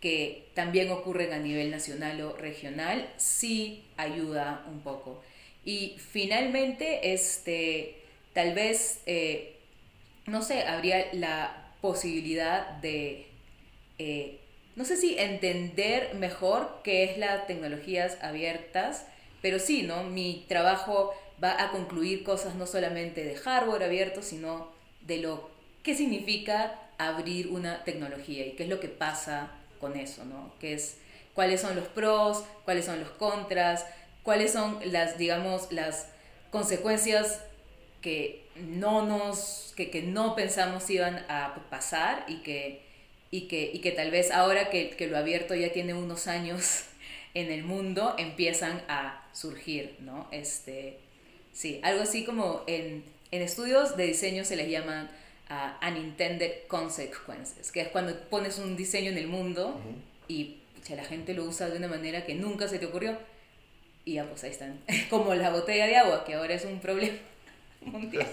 [0.07, 5.21] que también ocurren a nivel nacional o regional, sí ayuda un poco.
[5.65, 7.97] Y finalmente, este,
[8.33, 9.57] tal vez, eh,
[10.27, 13.27] no sé, habría la posibilidad de,
[13.99, 14.39] eh,
[14.77, 19.07] no sé si entender mejor qué es las tecnologías abiertas,
[19.43, 20.05] pero sí, ¿no?
[20.05, 25.51] Mi trabajo va a concluir cosas no solamente de hardware abierto, sino de lo
[25.83, 30.55] que significa abrir una tecnología y qué es lo que pasa con eso, ¿no?
[30.61, 30.99] ¿Qué es,
[31.35, 33.85] cuáles son los pros, cuáles son los contras,
[34.23, 36.09] cuáles son las, digamos, las
[36.51, 37.41] consecuencias
[38.01, 42.83] que no nos, que, que no pensamos iban a pasar y que,
[43.31, 46.85] y que, y que tal vez ahora que, que lo abierto ya tiene unos años
[47.35, 50.29] en el mundo empiezan a surgir, ¿no?
[50.33, 50.99] Este,
[51.53, 55.11] sí, algo así como en, en estudios de diseño se les llaman
[55.51, 59.81] uh, unintended consequences, que es cuando pones un diseño en el mundo
[60.29, 60.63] y
[60.95, 63.17] la gente lo usa de una manera que nunca se te ocurrió.
[64.05, 64.79] Y ya, pues ahí están.
[65.11, 67.19] Como la botella de agua, que ahora es un problema
[67.81, 68.29] mundial.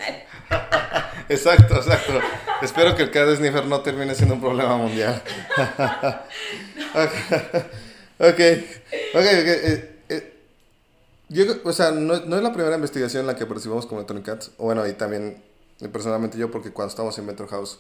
[1.30, 2.20] exacto, exacto.
[2.62, 5.22] Espero que el cada sniffer no termine siendo un problema mundial.
[8.20, 8.40] ok,
[9.16, 10.34] ok, eh, eh,
[11.30, 14.26] yo, o sea, no, no, es la primera investigación en la que percibimos como Electronic
[14.26, 14.52] Cats.
[14.60, 15.42] Bueno, y también
[15.90, 17.80] personalmente yo, porque cuando estábamos en Metro House,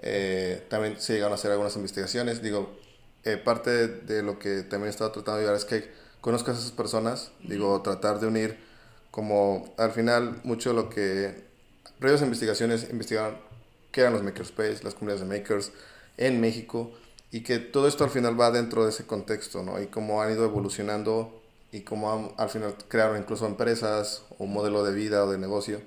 [0.00, 2.42] eh, también se llegaron a hacer algunas investigaciones.
[2.42, 2.76] Digo,
[3.24, 5.90] eh, parte de lo que también he estado tratando de llevar es que
[6.20, 8.58] conozcas a esas personas, digo, tratar de unir
[9.10, 11.44] como al final mucho de lo que
[11.98, 13.36] previas investigaciones investigaron
[13.92, 15.72] qué eran los makerspace, las comunidades de makers
[16.16, 16.92] en México
[17.30, 19.80] y que todo esto al final va dentro de ese contexto, ¿no?
[19.80, 24.84] Y cómo han ido evolucionando y cómo al final crearon incluso empresas o un modelo
[24.84, 25.80] de vida o de negocio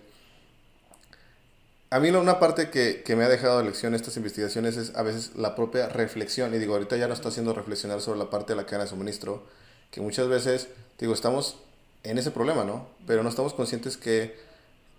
[1.95, 5.01] a mí una parte que, que, me ha dejado de lección estas investigaciones es a
[5.01, 6.53] veces la propia reflexión.
[6.53, 8.89] Y digo, ahorita ya no está haciendo reflexionar sobre la parte de la cadena de
[8.89, 9.43] suministro,
[9.91, 10.67] que muchas veces,
[10.99, 11.55] digo, estamos
[12.03, 12.89] en ese problema, ¿no?
[13.07, 14.35] Pero no estamos conscientes que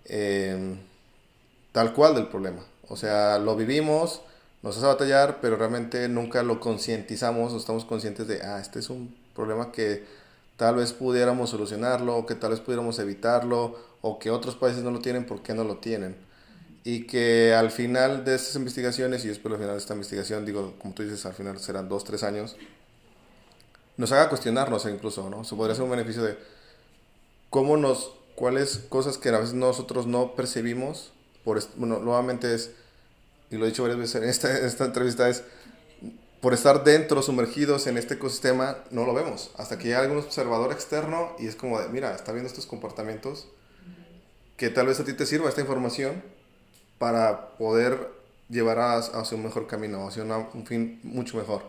[0.06, 0.78] em,
[1.72, 2.64] tal cual del problema.
[2.88, 4.22] O sea, lo vivimos,
[4.62, 8.88] nos hace batallar, pero realmente nunca lo concientizamos o estamos conscientes de, ah, este es
[8.88, 10.06] un problema que
[10.56, 14.90] tal vez pudiéramos solucionarlo, o que tal vez pudiéramos evitarlo, o que otros países no
[14.90, 16.24] lo tienen, ¿por qué no lo tienen?
[16.86, 20.74] Y que al final de estas investigaciones, y espero al final de esta investigación, digo,
[20.78, 22.56] como tú dices, al final serán dos, tres años,
[23.96, 25.42] nos haga cuestionarnos incluso, ¿no?
[25.42, 26.38] Se podría ser un beneficio de
[27.50, 31.10] cómo nos, cuáles cosas que a veces nosotros no percibimos,
[31.42, 32.70] por, bueno, nuevamente es,
[33.50, 35.42] y lo he dicho varias veces en esta, esta entrevista, es
[36.40, 39.50] por estar dentro, sumergidos en este ecosistema, no lo vemos.
[39.56, 43.48] Hasta que llega algún observador externo y es como de, mira, está viendo estos comportamientos,
[44.56, 46.35] que tal vez a ti te sirva esta información,
[46.98, 48.08] para poder
[48.48, 51.62] llevar a, hacia un mejor camino, hacia un fin mucho mejor.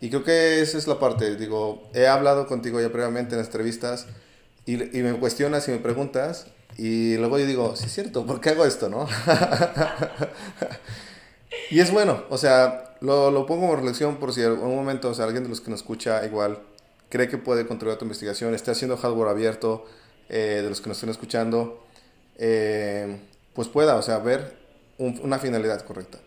[0.00, 4.06] Y creo que esa es la parte, digo, he hablado contigo ya previamente en entrevistas
[4.66, 6.46] y, y me cuestionas y me preguntas
[6.76, 9.06] y luego yo digo, sí es cierto, ¿por qué hago esto, no?
[11.70, 15.10] y es bueno, o sea, lo, lo pongo como reflexión por si en algún momento,
[15.10, 16.58] o sea, alguien de los que nos escucha igual
[17.08, 19.86] cree que puede contribuir a tu investigación, esté haciendo hardware abierto,
[20.28, 21.84] eh, de los que nos estén escuchando,
[22.36, 23.20] eh,
[23.54, 24.56] pues pueda, o sea, ver
[24.98, 26.18] una finalidad correcta.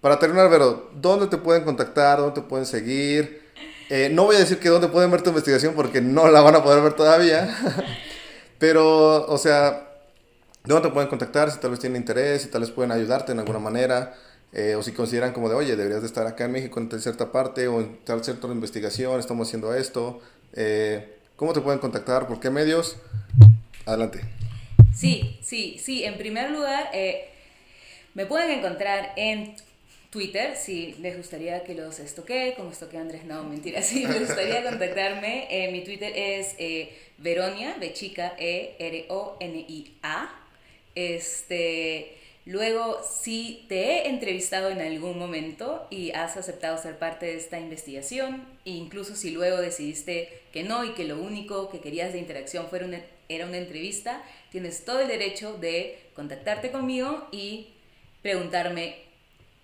[0.00, 2.18] Para terminar, Vero, ¿dónde te pueden contactar?
[2.18, 3.42] ¿Dónde te pueden seguir?
[3.88, 6.56] Eh, no voy a decir que dónde pueden ver tu investigación porque no la van
[6.56, 7.54] a poder ver todavía.
[8.58, 9.88] Pero, o sea,
[10.64, 11.50] ¿dónde te pueden contactar?
[11.50, 14.14] Si tal vez tienen interés, si tal vez pueden ayudarte en alguna manera.
[14.52, 17.32] Eh, o si consideran como de, oye, deberías de estar acá en México en cierta
[17.32, 20.20] parte o en tal centro de investigación, estamos haciendo esto.
[20.52, 22.28] Eh, ¿Cómo te pueden contactar?
[22.28, 22.96] ¿Por qué medios?
[23.84, 24.43] Adelante.
[24.94, 26.04] Sí, sí, sí.
[26.04, 27.28] En primer lugar, eh,
[28.14, 29.56] me pueden encontrar en
[30.14, 34.62] Twitter, si les gustaría que los estoque, como estoque Andrés, no, mentira, si les gustaría
[34.62, 40.40] contactarme, eh, mi Twitter es eh, Veronia, de chica, E-R-O-N-I-A.
[40.94, 42.16] Este,
[42.46, 47.58] luego, si te he entrevistado en algún momento y has aceptado ser parte de esta
[47.58, 52.68] investigación, incluso si luego decidiste que no y que lo único que querías de interacción
[52.68, 54.22] fuera una, era una entrevista,
[54.54, 57.70] tienes todo el derecho de contactarte conmigo y
[58.22, 58.98] preguntarme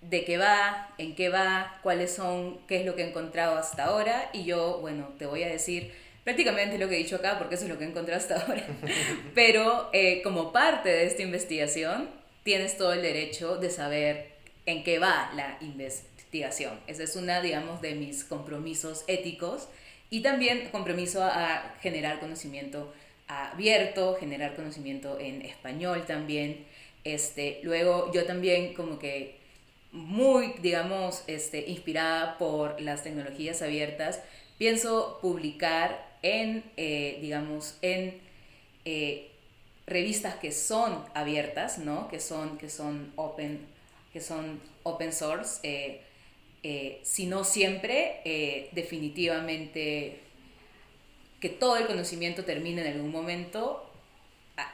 [0.01, 3.85] de qué va, en qué va, cuáles son, qué es lo que he encontrado hasta
[3.85, 5.93] ahora y yo, bueno, te voy a decir
[6.25, 8.67] prácticamente lo que he dicho acá porque eso es lo que he encontrado hasta ahora.
[9.33, 12.09] Pero eh, como parte de esta investigación,
[12.43, 14.31] tienes todo el derecho de saber
[14.65, 16.77] en qué va la investigación.
[16.87, 19.69] Esa es una, digamos, de mis compromisos éticos
[20.09, 22.93] y también compromiso a generar conocimiento
[23.31, 26.65] abierto, generar conocimiento en español también.
[27.03, 29.39] Este, luego yo también como que
[29.91, 34.21] muy, digamos, este, inspirada por las tecnologías abiertas,
[34.57, 38.19] pienso publicar en, eh, digamos, en
[38.85, 39.29] eh,
[39.87, 42.07] revistas que son abiertas, ¿no?
[42.07, 43.65] Que son, que son open,
[44.13, 46.01] que son open source, eh,
[47.03, 50.19] si no siempre, definitivamente
[51.41, 53.91] que todo el conocimiento termine en algún momento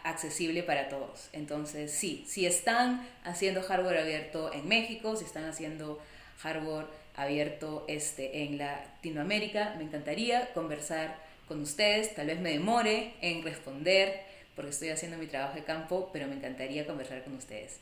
[0.03, 1.29] accesible para todos.
[1.33, 5.99] Entonces, sí, si están haciendo hardware abierto en México, si están haciendo
[6.39, 12.13] hardware abierto este, en Latinoamérica, me encantaría conversar con ustedes.
[12.15, 14.21] Tal vez me demore en responder
[14.55, 17.79] porque estoy haciendo mi trabajo de campo, pero me encantaría conversar con ustedes.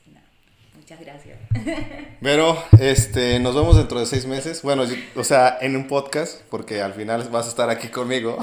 [0.77, 1.37] Muchas gracias.
[2.21, 4.61] Pero, este, nos vemos dentro de seis meses.
[4.61, 4.83] Bueno,
[5.15, 8.37] o sea, en un podcast, porque al final vas a estar aquí conmigo.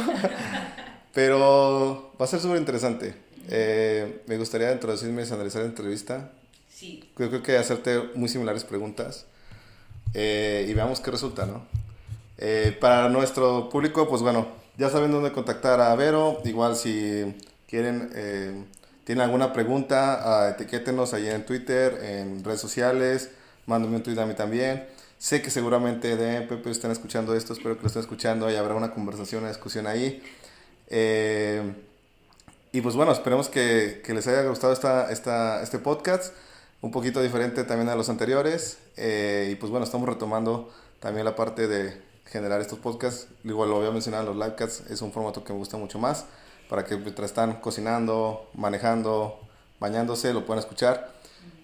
[1.14, 3.14] Pero va a ser súper interesante.
[3.48, 6.32] Eh, me gustaría dentro de seis meses analizar la entrevista.
[6.68, 7.04] Sí.
[7.18, 9.26] Yo creo que hacerte muy similares preguntas
[10.14, 11.66] eh, y veamos qué resulta, ¿no?
[12.38, 16.40] Eh, para nuestro público, pues bueno, ya saben dónde contactar a Vero.
[16.44, 17.36] Igual si
[17.68, 18.66] quieren,
[19.04, 23.30] tienen alguna pregunta, etiquétenos ahí en Twitter, en redes sociales,
[23.66, 24.86] mándenme un tweet a mí también.
[25.18, 28.74] Sé que seguramente de Pepe están escuchando esto, espero que lo estén escuchando y habrá
[28.74, 30.22] una conversación, una discusión ahí.
[30.88, 31.74] Eh,
[32.72, 36.34] y pues bueno, esperemos que, que les haya gustado esta, esta, este podcast,
[36.80, 38.78] un poquito diferente también a los anteriores.
[38.96, 43.28] Eh, y pues bueno, estamos retomando también la parte de generar estos podcasts.
[43.44, 46.24] Igual lo voy a mencionar, los livecasts es un formato que me gusta mucho más,
[46.72, 49.38] para que mientras están cocinando, manejando,
[49.78, 51.12] bañándose, lo puedan escuchar.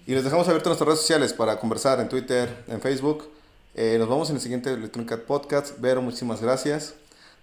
[0.07, 3.27] Y les dejamos abierto nuestras redes sociales para conversar en Twitter, en Facebook.
[3.75, 5.81] Eh, nos vemos en el siguiente Electronic Podcast.
[5.81, 6.93] Vero, muchísimas gracias.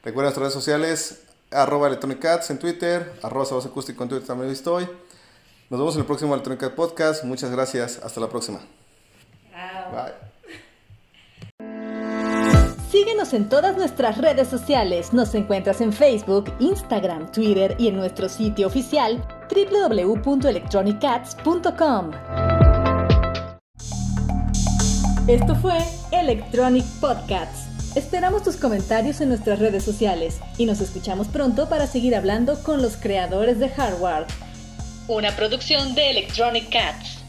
[0.04, 4.88] Recuerden nuestras redes sociales, arroba Electronic Cats en Twitter, arroba Acústico en Twitter también estoy.
[5.72, 7.24] Nos vemos en el próximo Electronic Cat Podcast.
[7.24, 8.00] Muchas gracias.
[8.04, 8.60] Hasta la próxima.
[9.92, 10.35] Bye.
[12.96, 15.12] Síguenos en todas nuestras redes sociales.
[15.12, 19.22] Nos encuentras en Facebook, Instagram, Twitter y en nuestro sitio oficial
[19.54, 22.12] www.electroniccats.com.
[25.28, 25.78] Esto fue
[26.14, 27.98] Electronic Podcasts.
[27.98, 32.82] Esperamos tus comentarios en nuestras redes sociales y nos escuchamos pronto para seguir hablando con
[32.82, 34.26] los creadores de hardware.
[35.10, 37.25] Una producción de Electronic Cats.